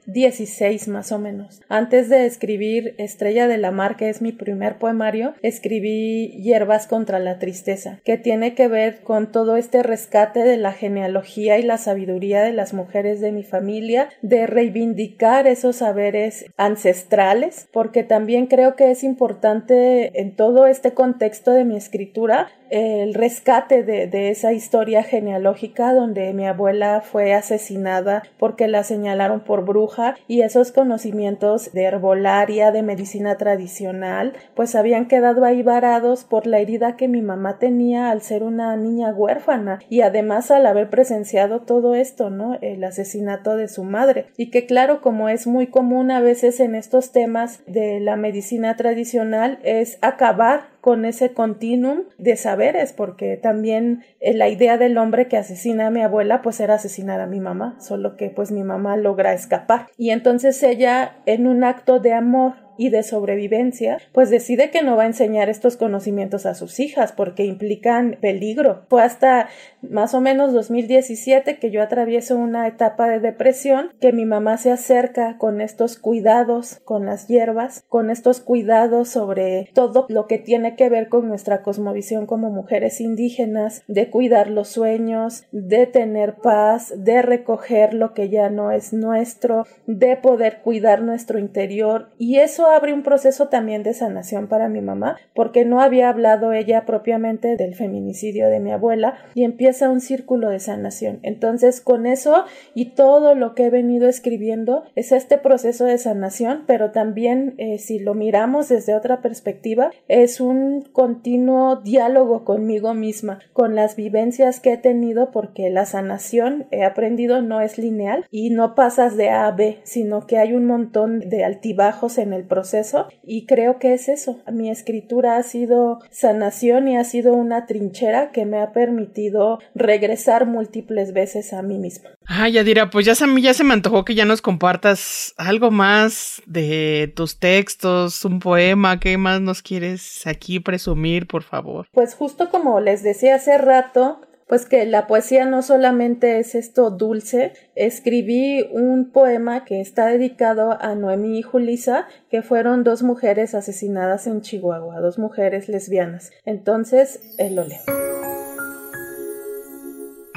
2016 0.06 0.88
más 0.88 1.12
o 1.12 1.20
menos. 1.20 1.62
Antes 1.70 2.10
de 2.10 2.26
escribir 2.26 2.96
Estrella 2.98 3.48
de 3.48 3.58
la 3.58 3.72
Mar, 3.72 3.96
que 3.96 4.10
es 4.10 4.22
mi 4.22 4.32
primer 4.32 4.78
poemario, 4.78 5.34
escribí 5.42 6.30
Hierbas 6.42 6.88
contra 6.88 7.20
la 7.20 7.40
Tristeza, 7.40 8.00
que 8.04 8.18
tiene 8.18 8.54
que 8.54 8.68
ver 8.68 9.02
con 9.02 9.32
todo 9.32 9.56
este 9.56 9.84
rescate 9.84 10.44
de 10.44 10.58
la 10.58 10.74
genealogía 10.74 11.58
y 11.58 11.64
la 11.64 11.78
sabiduría 11.78 12.42
de 12.42 12.54
las 12.54 12.74
mujeres 12.74 13.22
de 13.22 13.32
mi 13.32 13.44
familia, 13.44 14.10
de 14.22 14.48
reivindicar 14.48 15.48
esos 15.48 15.78
saberes 15.78 16.46
ancestrales, 16.58 17.68
porque 17.72 18.04
también 18.04 18.48
creo 18.48 18.76
que 18.76 18.92
es 18.92 19.04
importante 19.04 20.20
en 20.20 20.36
todo 20.36 20.68
este 20.68 20.94
contexto 20.94 21.52
de 21.52 21.66
mi 21.66 21.78
escritura 21.78 22.50
el 22.70 23.14
rescate 23.14 23.84
de, 23.84 24.08
de, 24.08 24.32
esa 24.32 24.52
historia 24.52 25.04
genealógica 25.04 25.94
donde 25.94 26.34
mi 26.34 26.48
abuela 26.48 27.02
fue 27.02 27.36
asesinada 27.36 28.24
porque 28.40 28.68
la 28.68 28.84
señalaron 28.84 29.42
por 29.42 29.64
bruja 29.64 29.93
y 30.28 30.42
esos 30.42 30.72
conocimientos 30.72 31.72
de 31.74 31.84
herbolaria, 31.84 32.72
de 32.72 32.84
medicina 32.84 33.38
tradicional, 33.38 34.34
pues 34.56 34.76
habían 34.76 35.08
quedado 35.08 35.46
ahí 35.46 35.64
varados 35.64 36.24
por 36.24 36.48
la 36.48 36.60
herida 36.60 36.96
que 36.96 37.08
mi 37.08 37.22
mamá 37.22 37.60
tenía 37.60 38.12
al 38.12 38.22
ser 38.22 38.44
una 38.44 38.76
niña 38.76 39.14
huérfana 39.14 39.80
y 39.90 40.02
además 40.02 40.52
al 40.52 40.66
haber 40.66 40.90
presenciado 40.90 41.62
todo 41.62 41.96
esto, 41.96 42.30
¿no? 42.30 42.58
El 42.62 42.84
asesinato 42.84 43.56
de 43.56 43.68
su 43.68 43.84
madre. 43.84 44.28
Y 44.38 44.50
que 44.50 44.66
claro, 44.66 45.02
como 45.02 45.30
es 45.30 45.48
muy 45.48 45.68
común 45.68 46.12
a 46.12 46.20
veces 46.20 46.60
en 46.60 46.76
estos 46.76 47.12
temas 47.12 47.62
de 47.68 48.00
la 48.00 48.16
medicina 48.16 48.76
tradicional, 48.76 49.60
es 49.64 49.98
acabar 50.02 50.73
con 50.84 51.06
ese 51.06 51.32
continuum 51.32 52.04
de 52.18 52.36
saberes, 52.36 52.92
porque 52.92 53.38
también 53.38 54.04
eh, 54.20 54.34
la 54.34 54.50
idea 54.50 54.78
del 54.78 54.98
hombre 54.98 55.30
que 55.30 55.38
asesina 55.38 55.88
a 55.88 55.92
mi 55.92 56.02
abuela, 56.02 56.42
pues 56.42 56.60
era 56.60 56.74
asesinar 56.74 57.22
a 57.22 57.26
mi 57.26 57.40
mamá, 57.40 57.78
solo 57.80 58.18
que 58.18 58.30
pues 58.30 58.52
mi 58.52 58.66
mamá 58.66 58.98
logra 58.98 59.32
escapar. 59.32 59.88
Y 59.98 60.10
entonces 60.10 60.62
ella, 60.62 61.16
en 61.26 61.48
un 61.48 61.64
acto 61.64 62.02
de 62.02 62.12
amor, 62.12 62.56
y 62.78 62.90
de 62.90 63.04
sobrevivencia, 63.04 64.00
pues 64.12 64.30
decide 64.30 64.72
que 64.72 64.82
no 64.82 64.96
va 64.96 65.04
a 65.04 65.08
enseñar 65.08 65.50
estos 65.50 65.78
conocimientos 65.78 66.46
a 66.46 66.56
sus 66.56 66.80
hijas 66.80 67.12
porque 67.12 67.46
implican 67.46 68.18
peligro. 68.20 68.86
Fue 68.90 69.04
hasta 69.04 69.50
más 69.90 70.14
o 70.14 70.22
menos 70.22 70.54
2017 70.54 71.60
que 71.60 71.72
yo 71.72 71.82
atravieso 71.82 72.38
una 72.38 72.68
etapa 72.68 73.08
de 73.08 73.20
depresión, 73.20 73.92
que 74.00 74.14
mi 74.14 74.26
mamá 74.26 74.58
se 74.58 74.72
acerca 74.72 75.38
con 75.38 75.62
estos 75.62 75.98
cuidados 75.98 76.80
con 76.84 77.06
las 77.06 77.28
hierbas, 77.28 77.84
con 77.90 78.10
estos 78.10 78.40
cuidados 78.40 79.10
sobre 79.10 79.70
todo 79.74 80.06
lo 80.10 80.28
que 80.28 80.38
tiene 80.38 80.76
que 80.76 80.90
ver 80.90 81.10
con 81.10 81.28
nuestra 81.28 81.62
cosmovisión 81.62 82.26
como 82.26 82.50
mujeres 82.50 83.02
indígenas, 83.02 83.84
de 83.88 84.10
cuidar 84.10 84.50
los 84.50 84.70
sueños, 84.70 85.46
de 85.52 85.86
tener 85.86 86.36
paz, 86.36 86.94
de 86.98 87.22
recoger 87.22 87.94
lo 87.94 88.14
que 88.14 88.30
ya 88.30 88.50
no 88.50 88.72
es 88.72 88.94
nuestro, 88.94 89.66
de 89.88 90.16
poder 90.18 90.62
cuidar 90.62 91.02
nuestro 91.02 91.40
interior. 91.40 92.10
Y 92.18 92.40
eso 92.40 92.68
abre 92.68 92.94
un 92.94 93.04
proceso 93.04 93.50
también 93.50 93.84
de 93.84 93.94
sanación 93.94 94.48
para 94.48 94.70
mi 94.70 94.82
mamá, 94.82 95.18
porque 95.34 95.66
no 95.66 95.82
había 95.82 96.10
hablado 96.10 96.54
ella 96.54 96.86
propiamente 96.86 97.56
del 97.58 97.76
feminicidio 97.76 98.50
de 98.50 98.60
mi 98.60 98.72
abuela 98.72 99.16
y 99.34 99.44
empieza 99.44 99.73
un 99.82 100.02
círculo 100.02 100.50
de 100.50 100.60
sanación. 100.60 101.20
Entonces, 101.24 101.82
con 101.82 102.06
eso 102.06 102.46
y 102.74 102.92
todo 102.92 103.36
lo 103.36 103.56
que 103.56 103.66
he 103.66 103.70
venido 103.70 104.08
escribiendo 104.08 104.84
es 104.96 105.12
este 105.12 105.38
proceso 105.38 105.86
de 105.86 105.98
sanación, 105.98 106.64
pero 106.68 106.92
también 106.92 107.56
eh, 107.58 107.78
si 107.78 108.00
lo 108.00 108.14
miramos 108.14 108.70
desde 108.70 108.96
otra 108.96 109.22
perspectiva, 109.22 109.92
es 110.08 110.40
un 110.40 110.82
continuo 110.92 111.78
diálogo 111.78 112.46
conmigo 112.46 112.94
misma, 112.94 113.40
con 113.54 113.76
las 113.76 113.96
vivencias 113.96 114.60
que 114.60 114.74
he 114.74 114.78
tenido, 114.78 115.32
porque 115.32 115.70
la 115.70 115.86
sanación 115.86 116.66
he 116.72 116.84
aprendido 116.84 117.42
no 117.42 117.62
es 117.62 117.78
lineal 117.78 118.26
y 118.32 118.50
no 118.50 118.76
pasas 118.76 119.18
de 119.18 119.30
A 119.30 119.48
a 119.48 119.52
B, 119.52 119.80
sino 119.84 120.26
que 120.28 120.38
hay 120.38 120.54
un 120.54 120.66
montón 120.66 121.20
de 121.20 121.44
altibajos 121.44 122.18
en 122.18 122.34
el 122.34 122.46
proceso 122.46 123.08
y 123.24 123.46
creo 123.46 123.80
que 123.80 123.94
es 123.94 124.10
eso. 124.10 124.40
Mi 124.52 124.70
escritura 124.70 125.38
ha 125.38 125.44
sido 125.44 126.00
sanación 126.12 126.88
y 126.88 126.98
ha 126.98 127.04
sido 127.04 127.34
una 127.34 127.66
trinchera 127.66 128.32
que 128.32 128.46
me 128.46 128.60
ha 128.60 128.72
permitido 128.72 129.60
regresar 129.76 130.46
múltiples 130.46 131.14
veces 131.14 131.54
a 131.54 131.62
mí 131.62 131.78
misma. 131.78 132.10
Ah, 132.26 132.50
Yadira, 132.50 132.90
pues 132.90 133.06
ya 133.06 133.16
se, 133.16 133.26
ya 133.42 133.54
se 133.54 133.64
me 133.64 133.74
antojó 133.74 134.06
que 134.06 134.16
ya 134.16 134.26
nos 134.26 134.42
compartas 134.42 135.34
algo 135.38 135.72
más 135.72 136.42
de 136.46 137.12
tus 137.16 137.40
textos, 137.40 138.26
un 138.26 138.40
poema, 138.40 139.00
¿qué 139.00 139.18
más 139.18 139.42
nos 139.42 139.62
quieres 139.62 140.26
aquí 140.26 140.60
presumir, 140.60 141.28
por 141.28 141.44
favor? 141.44 141.88
Pues 141.92 142.16
justo 142.16 142.50
como 142.50 142.80
les 142.80 143.04
decía 143.04 143.36
hace 143.36 143.58
rato, 143.58 144.22
pues 144.48 144.66
que 144.66 144.86
la 144.86 145.08
poesía 145.08 145.46
no 145.46 145.62
solamente 145.62 146.40
es 146.40 146.56
esto 146.56 146.92
dulce. 146.92 147.54
Escribí 147.76 148.62
un 148.72 149.12
poema 149.12 149.66
que 149.66 149.82
está 149.82 150.06
dedicado 150.08 150.78
a 150.80 150.96
Noemí 150.96 151.40
y 151.40 151.42
Julisa, 151.42 152.08
que 152.30 152.42
fueron 152.42 152.84
dos 152.84 153.04
mujeres 153.04 153.56
asesinadas 153.56 154.28
en 154.28 154.42
Chihuahua, 154.42 155.00
dos 155.00 155.18
mujeres 155.18 155.70
lesbianas. 155.70 156.32
Entonces, 156.46 157.20
él 157.38 157.56
lo 157.56 157.64
lee. 157.64 158.13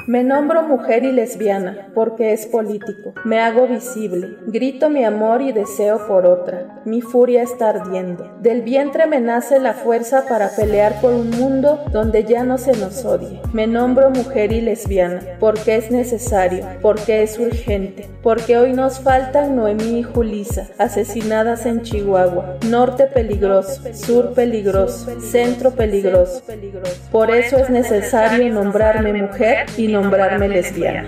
Me 0.07 0.23
nombro 0.23 0.63
mujer 0.63 1.03
y 1.03 1.11
lesbiana 1.11 1.89
porque 1.93 2.31
es 2.31 2.45
político. 2.45 3.13
Me 3.25 3.41
hago 3.41 3.67
visible. 3.67 4.37
Grito 4.47 4.89
mi 4.89 5.03
amor 5.03 5.41
y 5.41 5.51
deseo 5.51 6.07
por 6.07 6.25
otra. 6.25 6.81
Mi 6.85 7.01
furia 7.01 7.43
está 7.43 7.71
ardiendo. 7.71 8.31
Del 8.39 8.61
vientre 8.61 9.05
me 9.05 9.19
nace 9.19 9.59
la 9.59 9.73
fuerza 9.73 10.23
para 10.29 10.55
pelear 10.55 11.01
por 11.01 11.11
un 11.11 11.31
mundo 11.31 11.83
donde 11.91 12.23
ya 12.23 12.45
no 12.45 12.57
se 12.57 12.71
nos 12.77 13.03
odie. 13.03 13.41
Me 13.51 13.67
nombro 13.67 14.09
mujer 14.09 14.53
y 14.53 14.61
lesbiana 14.61 15.19
porque 15.41 15.75
es 15.75 15.91
necesario, 15.91 16.65
porque 16.81 17.23
es 17.23 17.37
urgente, 17.37 18.07
porque 18.23 18.57
hoy 18.57 18.71
nos 18.71 19.01
faltan 19.01 19.57
Noemí 19.57 19.99
y 19.99 20.03
Julisa, 20.03 20.69
asesinadas 20.77 21.65
en 21.65 21.81
Chihuahua. 21.81 22.59
Norte 22.69 23.07
peligroso, 23.07 23.81
sur 23.93 24.33
peligroso, 24.33 25.19
centro 25.19 25.71
peligroso. 25.71 26.43
Por 27.11 27.29
eso 27.29 27.57
es 27.57 27.69
necesario 27.69 28.53
nombrarme 28.53 29.11
mujer 29.11 29.65
y 29.75 29.96
nombrarme 30.01 30.47
lesbiana. 30.47 31.05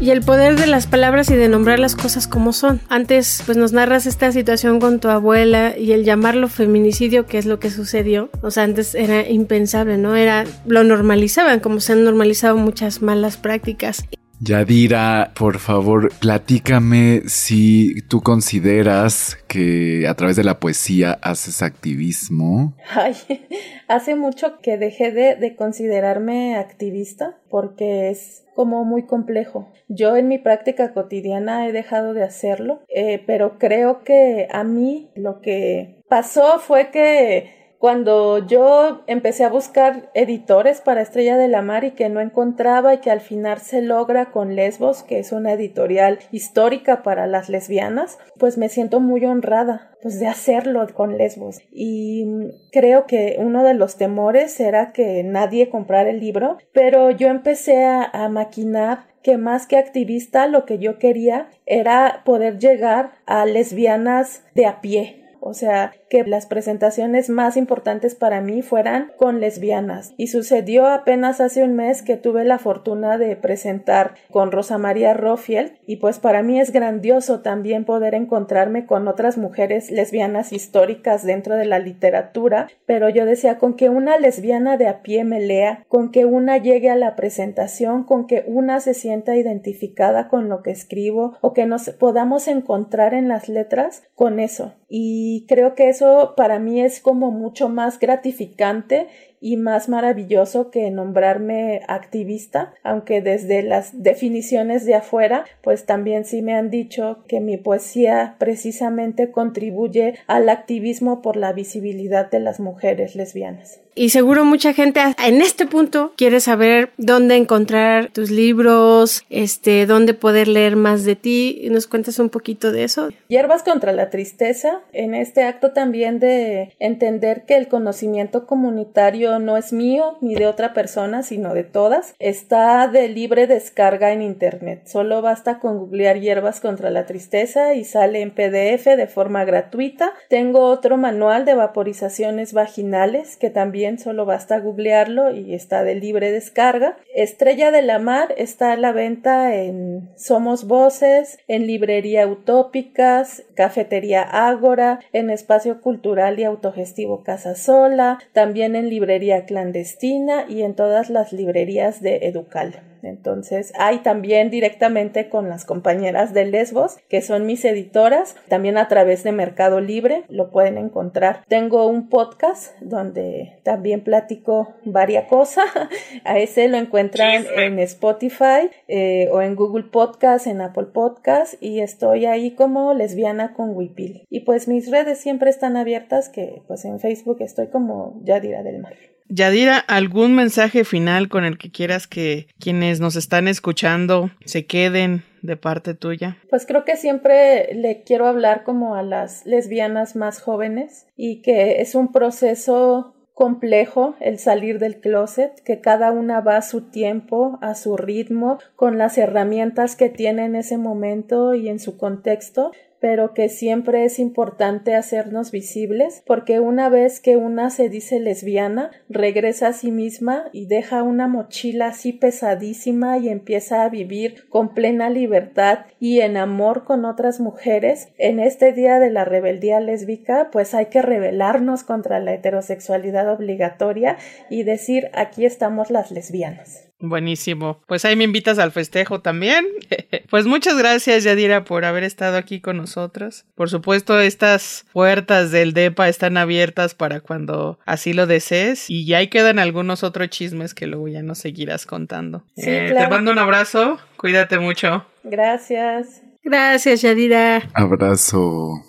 Y 0.00 0.10
el 0.10 0.20
poder 0.20 0.58
de 0.58 0.66
las 0.66 0.88
palabras 0.88 1.30
y 1.30 1.36
de 1.36 1.48
nombrar 1.48 1.78
las 1.78 1.94
cosas 1.94 2.26
como 2.26 2.52
son. 2.52 2.80
Antes, 2.88 3.40
pues 3.46 3.56
nos 3.56 3.72
narras 3.72 4.06
esta 4.06 4.32
situación 4.32 4.80
con 4.80 4.98
tu 4.98 5.08
abuela 5.08 5.78
y 5.78 5.92
el 5.92 6.02
llamarlo 6.02 6.48
feminicidio, 6.48 7.26
que 7.26 7.38
es 7.38 7.46
lo 7.46 7.60
que 7.60 7.70
sucedió. 7.70 8.28
O 8.42 8.50
sea, 8.50 8.64
antes 8.64 8.96
era 8.96 9.28
impensable, 9.28 9.98
¿no? 9.98 10.16
Era, 10.16 10.44
lo 10.66 10.82
normalizaban, 10.82 11.60
como 11.60 11.78
se 11.78 11.92
han 11.92 12.02
normalizado 12.02 12.56
muchas 12.56 13.00
malas 13.00 13.36
prácticas. 13.36 14.04
Yadira, 14.44 15.30
por 15.38 15.60
favor, 15.60 16.10
platícame 16.18 17.22
si 17.26 18.02
tú 18.08 18.22
consideras 18.22 19.38
que 19.46 20.08
a 20.08 20.14
través 20.14 20.34
de 20.34 20.42
la 20.42 20.58
poesía 20.58 21.16
haces 21.22 21.62
activismo. 21.62 22.74
Ay, 22.90 23.14
hace 23.88 24.16
mucho 24.16 24.58
que 24.60 24.78
dejé 24.78 25.12
de, 25.12 25.54
considerarme 25.54 26.56
activista 26.56 27.38
porque 27.50 28.10
es 28.10 28.44
como 28.56 28.84
muy 28.84 29.04
complejo. 29.06 29.70
Yo 29.86 30.16
en 30.16 30.26
mi 30.26 30.38
práctica 30.38 30.92
cotidiana 30.92 31.68
he 31.68 31.72
dejado 31.72 32.12
de 32.12 32.24
hacerlo, 32.24 32.82
eh, 32.88 33.22
pero 33.24 33.58
creo 33.58 34.02
que 34.02 34.48
a 34.50 34.64
mí 34.64 35.12
lo 35.14 35.40
que 35.40 36.00
pasó 36.08 36.58
fue 36.58 36.90
que 36.90 37.61
cuando 37.82 38.38
yo 38.38 39.02
empecé 39.08 39.42
a 39.42 39.48
buscar 39.48 40.08
editores 40.14 40.80
para 40.80 41.02
Estrella 41.02 41.36
de 41.36 41.48
la 41.48 41.62
Mar 41.62 41.82
y 41.82 41.90
que 41.90 42.08
no 42.08 42.20
encontraba 42.20 42.94
y 42.94 42.98
que 42.98 43.10
al 43.10 43.20
final 43.20 43.58
se 43.58 43.82
logra 43.82 44.26
con 44.26 44.54
Lesbos, 44.54 45.02
que 45.02 45.18
es 45.18 45.32
una 45.32 45.52
editorial 45.54 46.20
histórica 46.30 47.02
para 47.02 47.26
las 47.26 47.48
lesbianas, 47.48 48.20
pues 48.38 48.56
me 48.56 48.68
siento 48.68 49.00
muy 49.00 49.24
honrada 49.24 49.90
pues 50.00 50.20
de 50.20 50.28
hacerlo 50.28 50.86
con 50.94 51.18
Lesbos. 51.18 51.58
Y 51.72 52.24
creo 52.70 53.06
que 53.08 53.34
uno 53.40 53.64
de 53.64 53.74
los 53.74 53.96
temores 53.96 54.60
era 54.60 54.92
que 54.92 55.24
nadie 55.24 55.68
comprara 55.68 56.10
el 56.10 56.20
libro, 56.20 56.58
pero 56.72 57.10
yo 57.10 57.26
empecé 57.26 57.82
a, 57.82 58.04
a 58.04 58.28
maquinar 58.28 59.08
que 59.24 59.38
más 59.38 59.66
que 59.66 59.76
activista 59.76 60.46
lo 60.46 60.66
que 60.66 60.78
yo 60.78 61.00
quería 61.00 61.50
era 61.66 62.22
poder 62.24 62.60
llegar 62.60 63.10
a 63.26 63.44
lesbianas 63.44 64.44
de 64.54 64.66
a 64.66 64.80
pie, 64.80 65.22
o 65.44 65.54
sea, 65.54 65.92
que 66.12 66.24
las 66.24 66.44
presentaciones 66.44 67.30
más 67.30 67.56
importantes 67.56 68.14
para 68.14 68.42
mí 68.42 68.60
fueran 68.60 69.12
con 69.16 69.40
lesbianas. 69.40 70.12
Y 70.18 70.26
sucedió 70.26 70.86
apenas 70.86 71.40
hace 71.40 71.64
un 71.64 71.74
mes 71.74 72.02
que 72.02 72.18
tuve 72.18 72.44
la 72.44 72.58
fortuna 72.58 73.16
de 73.16 73.34
presentar 73.34 74.16
con 74.30 74.52
Rosa 74.52 74.76
María 74.76 75.14
Rofiel 75.14 75.78
y 75.86 75.96
pues 75.96 76.18
para 76.18 76.42
mí 76.42 76.60
es 76.60 76.70
grandioso 76.70 77.40
también 77.40 77.86
poder 77.86 78.14
encontrarme 78.14 78.84
con 78.84 79.08
otras 79.08 79.38
mujeres 79.38 79.90
lesbianas 79.90 80.52
históricas 80.52 81.24
dentro 81.24 81.56
de 81.56 81.64
la 81.64 81.78
literatura, 81.78 82.68
pero 82.84 83.08
yo 83.08 83.24
decía 83.24 83.56
con 83.56 83.72
que 83.72 83.88
una 83.88 84.18
lesbiana 84.18 84.76
de 84.76 84.88
a 84.88 85.00
pie 85.00 85.24
me 85.24 85.40
lea, 85.40 85.86
con 85.88 86.10
que 86.12 86.26
una 86.26 86.58
llegue 86.58 86.90
a 86.90 86.96
la 86.96 87.16
presentación, 87.16 88.04
con 88.04 88.26
que 88.26 88.44
una 88.46 88.80
se 88.80 88.92
sienta 88.92 89.34
identificada 89.34 90.28
con 90.28 90.50
lo 90.50 90.62
que 90.62 90.72
escribo 90.72 91.38
o 91.40 91.54
que 91.54 91.64
nos 91.64 91.88
podamos 91.88 92.48
encontrar 92.48 93.14
en 93.14 93.28
las 93.28 93.48
letras 93.48 94.02
con 94.14 94.40
eso. 94.40 94.74
Y 94.94 95.46
creo 95.48 95.74
que 95.74 95.88
eso 96.02 96.34
para 96.36 96.58
mí 96.58 96.80
es 96.80 97.00
como 97.00 97.30
mucho 97.30 97.68
más 97.68 98.00
gratificante 98.00 99.06
y 99.40 99.56
más 99.56 99.88
maravilloso 99.88 100.70
que 100.70 100.90
nombrarme 100.90 101.82
activista, 101.88 102.74
aunque 102.82 103.20
desde 103.20 103.62
las 103.62 104.02
definiciones 104.02 104.84
de 104.84 104.94
afuera, 104.94 105.44
pues 105.62 105.84
también 105.84 106.24
sí 106.24 106.42
me 106.42 106.54
han 106.54 106.70
dicho 106.70 107.24
que 107.28 107.40
mi 107.40 107.56
poesía 107.56 108.36
precisamente 108.38 109.30
contribuye 109.30 110.14
al 110.26 110.48
activismo 110.48 111.22
por 111.22 111.36
la 111.36 111.52
visibilidad 111.52 112.30
de 112.30 112.40
las 112.40 112.60
mujeres 112.60 113.16
lesbianas. 113.16 113.80
Y 113.94 114.08
seguro 114.08 114.46
mucha 114.46 114.72
gente 114.72 115.00
en 115.22 115.42
este 115.42 115.66
punto 115.66 116.14
quiere 116.16 116.40
saber 116.40 116.90
dónde 116.96 117.36
encontrar 117.36 118.08
tus 118.08 118.30
libros, 118.30 119.22
este, 119.28 119.84
dónde 119.84 120.14
poder 120.14 120.48
leer 120.48 120.76
más 120.76 121.04
de 121.04 121.14
ti. 121.14 121.68
¿Nos 121.70 121.86
cuentas 121.86 122.18
un 122.18 122.30
poquito 122.30 122.72
de 122.72 122.84
eso? 122.84 123.10
Hierbas 123.28 123.62
contra 123.62 123.92
la 123.92 124.08
tristeza, 124.08 124.80
en 124.94 125.14
este 125.14 125.42
acto 125.42 125.72
también 125.72 126.20
de 126.20 126.72
entender 126.78 127.44
que 127.44 127.56
el 127.56 127.68
conocimiento 127.68 128.46
comunitario 128.46 129.38
no 129.38 129.58
es 129.58 129.74
mío 129.74 130.16
ni 130.22 130.36
de 130.36 130.46
otra 130.46 130.72
persona, 130.72 131.22
sino 131.22 131.52
de 131.52 131.64
todas, 131.64 132.14
está 132.18 132.88
de 132.88 133.08
libre 133.08 133.46
descarga 133.46 134.12
en 134.12 134.22
internet. 134.22 134.86
Solo 134.86 135.20
basta 135.20 135.58
con 135.58 135.78
googlear 135.78 136.18
hierbas 136.18 136.60
contra 136.60 136.88
la 136.88 137.04
tristeza 137.04 137.74
y 137.74 137.84
sale 137.84 138.22
en 138.22 138.30
PDF 138.30 138.86
de 138.96 139.06
forma 139.06 139.44
gratuita. 139.44 140.14
Tengo 140.30 140.60
otro 140.60 140.96
manual 140.96 141.44
de 141.44 141.54
vaporizaciones 141.54 142.54
vaginales 142.54 143.36
que 143.36 143.50
también 143.50 143.81
solo 143.98 144.24
basta 144.24 144.58
googlearlo 144.58 145.32
y 145.32 145.54
está 145.54 145.84
de 145.84 145.94
libre 145.94 146.30
descarga. 146.30 146.96
Estrella 147.14 147.70
de 147.70 147.82
la 147.82 147.98
Mar 147.98 148.34
está 148.36 148.72
a 148.72 148.76
la 148.76 148.92
venta 148.92 149.54
en 149.56 150.10
Somos 150.16 150.66
Voces, 150.66 151.38
en 151.48 151.66
Librería 151.66 152.26
Utópicas, 152.26 153.44
Cafetería 153.54 154.22
Ágora, 154.22 155.00
en 155.12 155.30
Espacio 155.30 155.80
Cultural 155.80 156.38
y 156.38 156.44
Autogestivo 156.44 157.22
Casa 157.22 157.54
Sola, 157.54 158.18
también 158.32 158.76
en 158.76 158.88
Librería 158.88 159.44
Clandestina 159.44 160.46
y 160.48 160.62
en 160.62 160.74
todas 160.74 161.10
las 161.10 161.32
librerías 161.32 162.00
de 162.00 162.26
Educal. 162.26 162.91
Entonces, 163.02 163.72
hay 163.78 163.98
también 163.98 164.50
directamente 164.50 165.28
con 165.28 165.48
las 165.48 165.64
compañeras 165.64 166.32
de 166.32 166.44
Lesbos, 166.44 166.98
que 167.08 167.20
son 167.20 167.46
mis 167.46 167.64
editoras, 167.64 168.36
también 168.48 168.78
a 168.78 168.88
través 168.88 169.22
de 169.24 169.32
Mercado 169.32 169.80
Libre, 169.80 170.24
lo 170.28 170.50
pueden 170.50 170.78
encontrar. 170.78 171.44
Tengo 171.48 171.86
un 171.86 172.08
podcast 172.08 172.74
donde 172.80 173.58
también 173.62 174.02
platico 174.02 174.74
varias 174.84 175.26
cosas. 175.28 175.64
A 176.24 176.38
ese 176.38 176.68
lo 176.68 176.76
encuentran 176.76 177.44
en 177.56 177.78
Spotify 177.80 178.70
eh, 178.88 179.28
o 179.32 179.42
en 179.42 179.56
Google 179.56 179.84
Podcast, 179.84 180.46
en 180.46 180.60
Apple 180.60 180.86
Podcast, 180.92 181.54
y 181.60 181.80
estoy 181.80 182.26
ahí 182.26 182.52
como 182.52 182.94
lesbiana 182.94 183.54
con 183.54 183.76
Wipil. 183.76 184.24
Y 184.30 184.40
pues 184.40 184.68
mis 184.68 184.90
redes 184.90 185.18
siempre 185.18 185.50
están 185.50 185.76
abiertas, 185.76 186.28
que 186.28 186.62
pues 186.66 186.84
en 186.84 187.00
Facebook 187.00 187.38
estoy 187.40 187.68
como 187.68 188.20
Yadira 188.24 188.62
del 188.62 188.80
Mar. 188.80 189.11
Yadira, 189.28 189.78
¿algún 189.78 190.34
mensaje 190.34 190.84
final 190.84 191.28
con 191.28 191.44
el 191.44 191.58
que 191.58 191.70
quieras 191.70 192.06
que 192.06 192.48
quienes 192.60 193.00
nos 193.00 193.16
están 193.16 193.48
escuchando 193.48 194.30
se 194.44 194.66
queden 194.66 195.24
de 195.42 195.56
parte 195.56 195.94
tuya? 195.94 196.38
Pues 196.50 196.66
creo 196.66 196.84
que 196.84 196.96
siempre 196.96 197.74
le 197.74 198.02
quiero 198.04 198.26
hablar 198.26 198.62
como 198.64 198.94
a 198.94 199.02
las 199.02 199.44
lesbianas 199.46 200.16
más 200.16 200.40
jóvenes 200.40 201.06
y 201.16 201.42
que 201.42 201.80
es 201.80 201.94
un 201.94 202.12
proceso 202.12 203.14
complejo 203.34 204.14
el 204.20 204.38
salir 204.38 204.78
del 204.78 205.00
closet, 205.00 205.62
que 205.64 205.80
cada 205.80 206.12
una 206.12 206.40
va 206.40 206.58
a 206.58 206.62
su 206.62 206.90
tiempo, 206.90 207.58
a 207.62 207.74
su 207.74 207.96
ritmo, 207.96 208.58
con 208.76 208.98
las 208.98 209.16
herramientas 209.18 209.96
que 209.96 210.10
tiene 210.10 210.44
en 210.44 210.54
ese 210.54 210.76
momento 210.76 211.54
y 211.54 211.68
en 211.68 211.80
su 211.80 211.96
contexto, 211.96 212.72
pero 213.02 213.34
que 213.34 213.48
siempre 213.48 214.04
es 214.04 214.20
importante 214.20 214.94
hacernos 214.94 215.50
visibles, 215.50 216.22
porque 216.24 216.60
una 216.60 216.88
vez 216.88 217.18
que 217.18 217.36
una 217.36 217.68
se 217.68 217.88
dice 217.88 218.20
lesbiana, 218.20 218.92
regresa 219.08 219.66
a 219.66 219.72
sí 219.72 219.90
misma 219.90 220.44
y 220.52 220.66
deja 220.66 221.02
una 221.02 221.26
mochila 221.26 221.88
así 221.88 222.12
pesadísima 222.12 223.18
y 223.18 223.28
empieza 223.28 223.82
a 223.82 223.88
vivir 223.88 224.48
con 224.48 224.72
plena 224.72 225.10
libertad 225.10 225.80
y 225.98 226.20
en 226.20 226.36
amor 226.36 226.84
con 226.84 227.04
otras 227.04 227.40
mujeres. 227.40 228.08
En 228.18 228.38
este 228.38 228.72
día 228.72 229.00
de 229.00 229.10
la 229.10 229.24
rebeldía 229.24 229.80
lésbica, 229.80 230.50
pues 230.52 230.72
hay 230.72 230.86
que 230.86 231.02
rebelarnos 231.02 231.82
contra 231.82 232.20
la 232.20 232.34
heterosexualidad 232.34 233.28
obligatoria 233.32 234.16
y 234.48 234.62
decir 234.62 235.10
aquí 235.12 235.44
estamos 235.44 235.90
las 235.90 236.12
lesbianas. 236.12 236.91
Buenísimo. 237.02 237.80
Pues 237.86 238.04
ahí 238.04 238.14
me 238.14 238.22
invitas 238.22 238.60
al 238.60 238.70
festejo 238.70 239.20
también. 239.20 239.66
pues 240.30 240.46
muchas 240.46 240.78
gracias, 240.78 241.24
Yadira, 241.24 241.64
por 241.64 241.84
haber 241.84 242.04
estado 242.04 242.36
aquí 242.36 242.60
con 242.60 242.76
nosotros. 242.76 243.44
Por 243.56 243.68
supuesto, 243.68 244.20
estas 244.20 244.86
puertas 244.92 245.50
del 245.50 245.72
DEPA 245.72 246.08
están 246.08 246.36
abiertas 246.36 246.94
para 246.94 247.20
cuando 247.20 247.80
así 247.84 248.12
lo 248.12 248.28
desees. 248.28 248.88
Y 248.88 249.04
ya 249.04 249.18
ahí 249.18 249.26
quedan 249.26 249.58
algunos 249.58 250.04
otros 250.04 250.30
chismes 250.30 250.74
que 250.74 250.86
luego 250.86 251.08
ya 251.08 251.22
nos 251.22 251.38
seguirás 251.38 251.86
contando. 251.86 252.44
Eh, 252.56 252.94
te 252.96 253.08
mando 253.08 253.32
un 253.32 253.38
abrazo. 253.38 253.98
Cuídate 254.16 254.60
mucho. 254.60 255.04
Gracias. 255.24 256.22
Gracias, 256.44 257.02
Yadira. 257.02 257.68
Abrazo. 257.74 258.84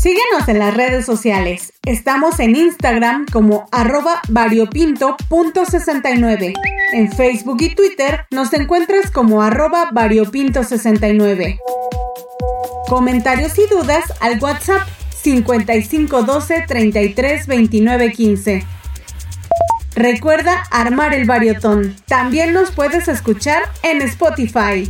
Síguenos 0.00 0.46
en 0.46 0.60
las 0.60 0.74
redes 0.74 1.04
sociales. 1.04 1.72
Estamos 1.84 2.38
en 2.38 2.54
Instagram 2.54 3.26
como 3.32 3.66
arroba 3.72 4.20
variopinto.69. 4.28 6.54
En 6.92 7.10
Facebook 7.10 7.56
y 7.58 7.74
Twitter 7.74 8.24
nos 8.30 8.52
encuentras 8.52 9.10
como 9.10 9.42
arroba 9.42 9.90
variopinto69. 9.90 11.58
Comentarios 12.88 13.58
y 13.58 13.66
dudas 13.66 14.04
al 14.20 14.40
WhatsApp 14.40 14.86
5512 15.20 16.64
33 16.68 17.48
29 17.48 18.12
15. 18.12 18.64
Recuerda 19.96 20.62
armar 20.70 21.12
el 21.12 21.26
variotón. 21.26 21.96
También 22.06 22.52
nos 22.52 22.70
puedes 22.70 23.08
escuchar 23.08 23.64
en 23.82 24.00
Spotify. 24.02 24.88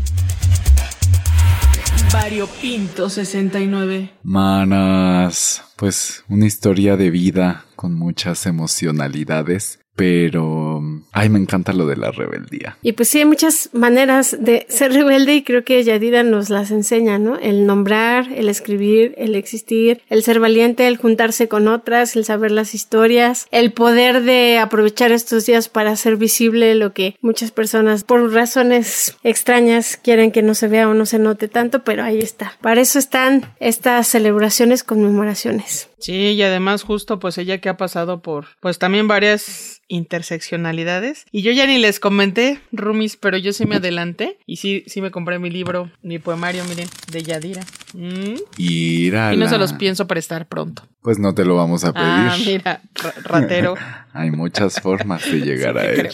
Variopinto 2.13 3.11
69. 3.11 4.15
Manas, 4.23 5.63
pues 5.77 6.25
una 6.29 6.47
historia 6.47 6.97
de 6.97 7.11
vida 7.11 7.67
con 7.77 7.95
muchas 7.95 8.47
emocionalidades 8.47 9.81
pero, 9.99 10.81
ay, 11.11 11.29
me 11.29 11.41
encanta 11.41 11.73
lo 11.73 11.85
de 11.89 11.97
la 11.97 12.13
rebeldía. 12.13 12.79
Y 12.83 12.93
pues 12.93 13.09
sí, 13.09 13.19
hay 13.19 13.25
muchas 13.25 13.69
maneras 13.73 14.37
de 14.39 14.65
ser 14.69 14.93
rebelde 14.93 15.35
y 15.35 15.43
creo 15.43 15.65
que 15.65 15.83
Yadira 15.83 16.23
nos 16.23 16.51
las 16.51 16.71
enseña, 16.71 17.19
¿no? 17.19 17.37
El 17.37 17.67
nombrar, 17.67 18.33
el 18.33 18.49
escribir, 18.49 19.13
el 19.19 19.35
existir, 19.35 20.01
el 20.09 20.23
ser 20.23 20.39
valiente, 20.39 20.87
el 20.87 20.99
juntarse 20.99 21.49
con 21.49 21.67
otras, 21.67 22.15
el 22.15 22.25
saber 22.25 22.53
las 22.53 22.77
historias, 22.77 23.49
el 23.51 23.73
poder 23.73 24.23
de 24.23 24.59
aprovechar 24.59 25.11
estos 25.11 25.47
días 25.47 25.69
para 25.69 25.91
hacer 25.91 26.17
visible 26.17 26.77
lo 26.77 26.93
que 26.93 27.17
muchas 27.21 27.51
personas 27.51 28.05
por 28.05 28.33
razones 28.33 29.17
extrañas 29.25 29.97
quieren 29.97 30.31
que 30.31 30.43
no 30.43 30.55
se 30.55 30.69
vea 30.69 30.89
o 30.89 30.95
no 30.95 31.07
se 31.07 31.19
note 31.19 31.49
tanto, 31.49 31.83
pero 31.83 32.05
ahí 32.05 32.21
está. 32.21 32.57
Para 32.61 32.81
eso 32.83 33.01
están 33.01 33.53
estas 33.59 34.07
celebraciones, 34.07 34.85
conmemoraciones. 34.85 35.91
Sí, 35.99 36.13
y 36.13 36.43
además 36.43 36.85
justo 36.85 37.19
pues 37.19 37.37
ella 37.39 37.59
que 37.59 37.69
ha 37.69 37.77
pasado 37.77 38.23
por 38.23 38.47
pues 38.61 38.79
también 38.79 39.09
varias 39.09 39.83
interseccionalidades. 39.89 41.25
Y 41.33 41.43
yo 41.43 41.53
ya 41.53 41.67
ni 41.67 41.79
les 41.79 41.99
comenté, 41.99 42.61
Rumis, 42.73 43.17
pero 43.17 43.37
yo 43.37 43.53
sí 43.53 43.67
me 43.67 43.77
adelanté 43.77 44.39
y 44.47 44.57
sí, 44.57 44.85
sí 44.87 45.01
me 45.01 45.11
compré 45.11 45.39
mi 45.39 45.51
libro, 45.51 45.91
mi 46.03 46.19
poemario, 46.19 46.65
miren, 46.65 46.89
de 47.11 47.23
Yadira. 47.23 47.63
Mm. 47.95 48.35
Y 48.57 49.11
no 49.37 49.49
se 49.49 49.59
los 49.59 49.73
pienso 49.73 50.07
prestar 50.07 50.47
pronto. 50.47 50.87
Pues 51.03 51.19
no 51.19 51.35
te 51.35 51.45
lo 51.45 51.57
vamos 51.57 51.85
a 51.85 51.93
pedir. 51.93 52.07
Ah, 52.07 52.37
mira, 52.45 52.83
ratero. 53.25 53.75
Hay 54.13 54.31
muchas 54.31 54.81
formas 54.81 55.25
de 55.25 55.41
llegar 55.41 55.79
a 55.79 55.85
él. 55.85 56.11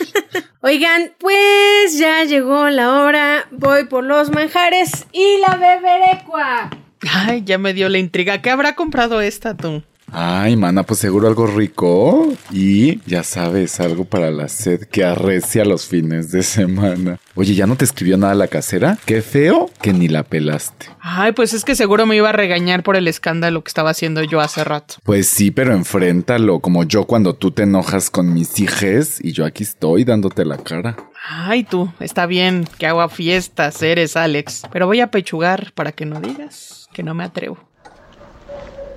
Oigan, 0.60 1.12
pues 1.18 1.98
ya 1.98 2.24
llegó 2.24 2.70
la 2.70 3.00
hora. 3.00 3.48
Voy 3.50 3.84
por 3.84 4.04
los 4.04 4.30
manjares 4.30 5.06
y 5.12 5.38
la 5.40 5.56
beberecua. 5.56 6.70
Ay, 7.10 7.42
ya 7.44 7.58
me 7.58 7.74
dio 7.74 7.88
la 7.88 7.98
intriga. 7.98 8.40
¿Qué 8.40 8.50
habrá 8.50 8.74
comprado 8.74 9.20
esta 9.20 9.56
tú? 9.56 9.82
Ay, 10.12 10.56
mana, 10.56 10.84
pues 10.84 11.00
seguro 11.00 11.28
algo 11.28 11.46
rico. 11.46 12.28
Y 12.50 13.00
ya 13.08 13.22
sabes, 13.22 13.80
algo 13.80 14.04
para 14.04 14.30
la 14.30 14.48
sed 14.48 14.84
que 14.84 15.04
arrecia 15.04 15.64
los 15.64 15.86
fines 15.86 16.30
de 16.30 16.42
semana. 16.42 17.18
Oye, 17.34 17.54
¿ya 17.54 17.66
no 17.66 17.76
te 17.76 17.84
escribió 17.84 18.16
nada 18.16 18.34
la 18.34 18.48
casera? 18.48 18.98
Qué 19.06 19.22
feo 19.22 19.70
que 19.82 19.92
ni 19.92 20.08
la 20.08 20.22
pelaste. 20.22 20.86
Ay, 21.00 21.32
pues 21.32 21.52
es 21.52 21.64
que 21.64 21.74
seguro 21.74 22.06
me 22.06 22.16
iba 22.16 22.28
a 22.28 22.32
regañar 22.32 22.82
por 22.82 22.96
el 22.96 23.08
escándalo 23.08 23.64
que 23.64 23.68
estaba 23.68 23.90
haciendo 23.90 24.22
yo 24.22 24.40
hace 24.40 24.62
rato. 24.62 24.96
Pues 25.02 25.26
sí, 25.26 25.50
pero 25.50 25.74
enfréntalo, 25.74 26.60
como 26.60 26.84
yo 26.84 27.06
cuando 27.06 27.34
tú 27.34 27.50
te 27.50 27.64
enojas 27.64 28.10
con 28.10 28.32
mis 28.32 28.58
hijes 28.60 29.18
y 29.22 29.32
yo 29.32 29.44
aquí 29.44 29.64
estoy 29.64 30.04
dándote 30.04 30.44
la 30.44 30.58
cara. 30.58 30.96
Ay, 31.28 31.64
tú, 31.64 31.90
está 32.00 32.26
bien 32.26 32.68
que 32.78 32.86
haga 32.86 33.08
fiestas, 33.08 33.82
eres 33.82 34.16
Alex, 34.16 34.62
pero 34.70 34.86
voy 34.86 35.00
a 35.00 35.10
pechugar 35.10 35.72
para 35.74 35.92
que 35.92 36.04
no 36.04 36.20
digas 36.20 36.88
que 36.92 37.02
no 37.02 37.14
me 37.14 37.24
atrevo. 37.24 37.58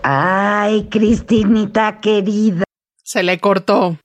Ay, 0.03 0.88
Cristinita 0.89 1.99
querida. 1.99 2.63
Se 3.03 3.23
le 3.23 3.39
cortó. 3.39 3.97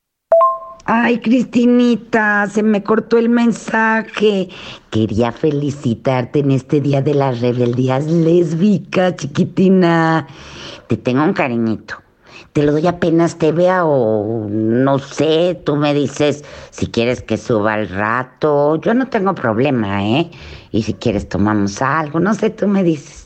Ay, 0.85 1.19
Cristinita, 1.19 2.49
se 2.49 2.63
me 2.63 2.83
cortó 2.83 3.17
el 3.19 3.29
mensaje. 3.29 4.49
Quería 4.91 5.31
felicitarte 5.31 6.41
en 6.41 6.51
este 6.51 6.81
día 6.81 7.01
de 7.03 7.15
las 7.15 7.41
rebeldías 7.41 8.07
lésbicas, 8.07 9.17
chiquitina. 9.17 10.27
Te 10.89 10.97
tengo 10.97 11.23
un 11.23 11.35
cariñito. 11.35 11.95
Te 12.53 12.63
lo 12.63 12.73
doy 12.73 12.87
apenas 12.87 13.39
te 13.39 13.53
vea 13.53 13.85
o 13.87 14.47
no 14.51 14.99
sé, 14.99 15.59
tú 15.65 15.77
me 15.77 15.95
dices 15.95 16.45
si 16.71 16.89
quieres 16.89 17.23
que 17.23 17.39
suba 17.39 17.75
al 17.75 17.89
rato. 17.89 18.77
Yo 18.77 18.93
no 18.93 19.09
tengo 19.09 19.35
problema, 19.35 20.05
¿eh? 20.05 20.31
Y 20.71 20.83
si 20.83 20.93
quieres 20.95 21.29
tomamos 21.29 21.81
algo, 21.81 22.21
no 22.21 22.35
sé, 22.35 22.51
tú 22.51 22.69
me 22.69 22.83
dices. 22.83 23.22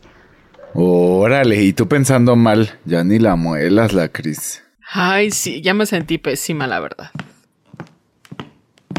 Órale, 0.79 1.63
y 1.63 1.73
tú 1.73 1.89
pensando 1.89 2.37
mal, 2.37 2.79
ya 2.85 3.03
ni 3.03 3.19
la 3.19 3.35
muelas, 3.35 3.95
la 3.95 4.09
Cris. 4.09 4.63
Ay, 4.93 5.31
sí, 5.31 5.63
ya 5.63 5.73
me 5.73 5.87
sentí 5.87 6.19
pésima, 6.19 6.67
la 6.67 6.81
verdad. 6.81 7.11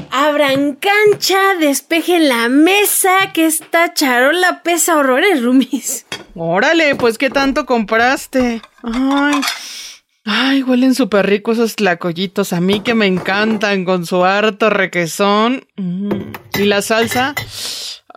Abran 0.09 0.75
cancha, 0.75 1.55
despejen 1.59 2.29
la 2.29 2.49
mesa, 2.49 3.31
que 3.31 3.45
esta 3.45 3.93
charola 3.93 4.63
pesa 4.63 4.97
horrores, 4.97 5.43
Rumis. 5.43 6.07
Órale, 6.33 6.95
pues 6.95 7.19
¿qué 7.19 7.29
tanto 7.29 7.67
compraste? 7.67 8.61
Ay, 8.81 9.41
ay, 10.25 10.63
huelen 10.63 10.95
súper 10.95 11.27
ricos 11.27 11.59
esos 11.59 11.75
tlacoyitos. 11.75 12.53
A 12.53 12.59
mí 12.59 12.79
que 12.79 12.95
me 12.95 13.05
encantan 13.05 13.85
con 13.85 14.07
su 14.07 14.25
harto 14.25 14.71
requesón. 14.71 15.67
Mm, 15.75 16.09
¿Y 16.59 16.65
la 16.65 16.81
salsa? 16.81 17.35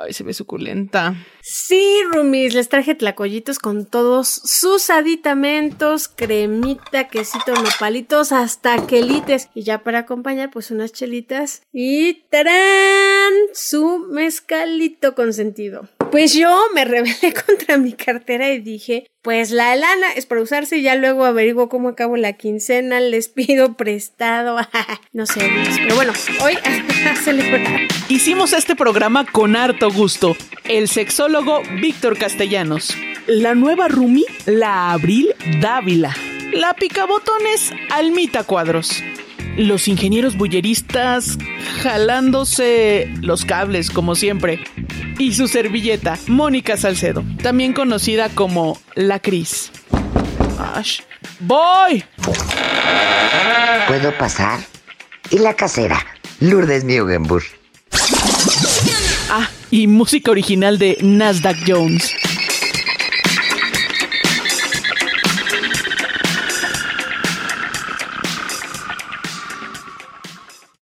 Ay, 0.02 0.14
se 0.14 0.24
ve 0.24 0.32
suculenta. 0.32 1.14
Sí, 1.42 2.00
Rumis, 2.10 2.54
les 2.54 2.70
traje 2.70 2.94
tlacoyitos 2.94 3.58
con 3.58 3.84
todos 3.84 4.28
sus 4.28 4.88
aditamentos, 4.88 6.08
cremita, 6.08 7.08
quesito, 7.08 7.52
nopalitos, 7.52 8.32
hasta 8.32 8.86
quelites. 8.86 9.50
Y 9.54 9.62
ya 9.62 9.82
para 9.82 10.00
acompañar, 10.00 10.50
pues 10.50 10.70
unas 10.70 10.92
chelitas. 10.92 11.62
Y 11.72 12.14
¡tarán! 12.30 13.32
Su 13.52 13.98
mezcalito 14.10 15.14
consentido. 15.14 15.88
Pues 16.10 16.34
yo 16.34 16.50
me 16.74 16.84
rebelé 16.86 17.32
contra 17.46 17.76
mi 17.76 17.92
cartera 17.92 18.50
y 18.50 18.58
dije, 18.58 19.06
pues 19.22 19.50
la 19.50 19.76
lana 19.76 20.12
es 20.16 20.26
para 20.26 20.42
usarse 20.42 20.78
y 20.78 20.82
ya 20.82 20.94
luego 20.96 21.24
averiguo 21.24 21.68
cómo 21.68 21.88
acabo 21.90 22.16
la 22.16 22.32
quincena, 22.32 23.00
les 23.00 23.28
pido 23.28 23.74
prestado, 23.74 24.58
no 25.12 25.26
sé, 25.26 25.48
pero 25.82 25.94
bueno, 25.94 26.12
hoy 26.42 26.54
a 27.06 27.16
celebrar. 27.16 27.88
Hicimos 28.08 28.52
este 28.52 28.74
programa 28.74 29.24
con 29.24 29.56
harto 29.56 29.90
gusto. 29.90 30.36
El 30.64 30.88
sexólogo 30.88 31.62
Víctor 31.80 32.18
Castellanos. 32.18 32.96
La 33.26 33.54
nueva 33.54 33.88
Rumi, 33.88 34.24
la 34.46 34.92
Abril 34.92 35.34
Dávila. 35.60 36.14
La 36.52 36.74
picabotones 36.74 37.72
Almita 37.90 38.42
Cuadros. 38.42 39.02
Los 39.60 39.88
ingenieros 39.88 40.38
bulleristas 40.38 41.36
jalándose 41.82 43.12
los 43.20 43.44
cables, 43.44 43.90
como 43.90 44.14
siempre. 44.14 44.64
Y 45.18 45.34
su 45.34 45.48
servilleta, 45.48 46.18
Mónica 46.28 46.78
Salcedo, 46.78 47.22
también 47.42 47.74
conocida 47.74 48.30
como 48.30 48.80
La 48.94 49.18
Cris. 49.18 49.70
Ash. 50.58 51.00
¡Voy! 51.40 52.02
¿Puedo 53.86 54.16
pasar? 54.16 54.60
¿Y 55.28 55.38
la 55.38 55.52
casera? 55.52 56.06
Lourdes 56.40 56.84
Mugenburg. 56.84 57.44
Ah, 59.28 59.50
y 59.70 59.86
música 59.88 60.30
original 60.30 60.78
de 60.78 60.96
Nasdaq 61.02 61.58
Jones. 61.66 62.14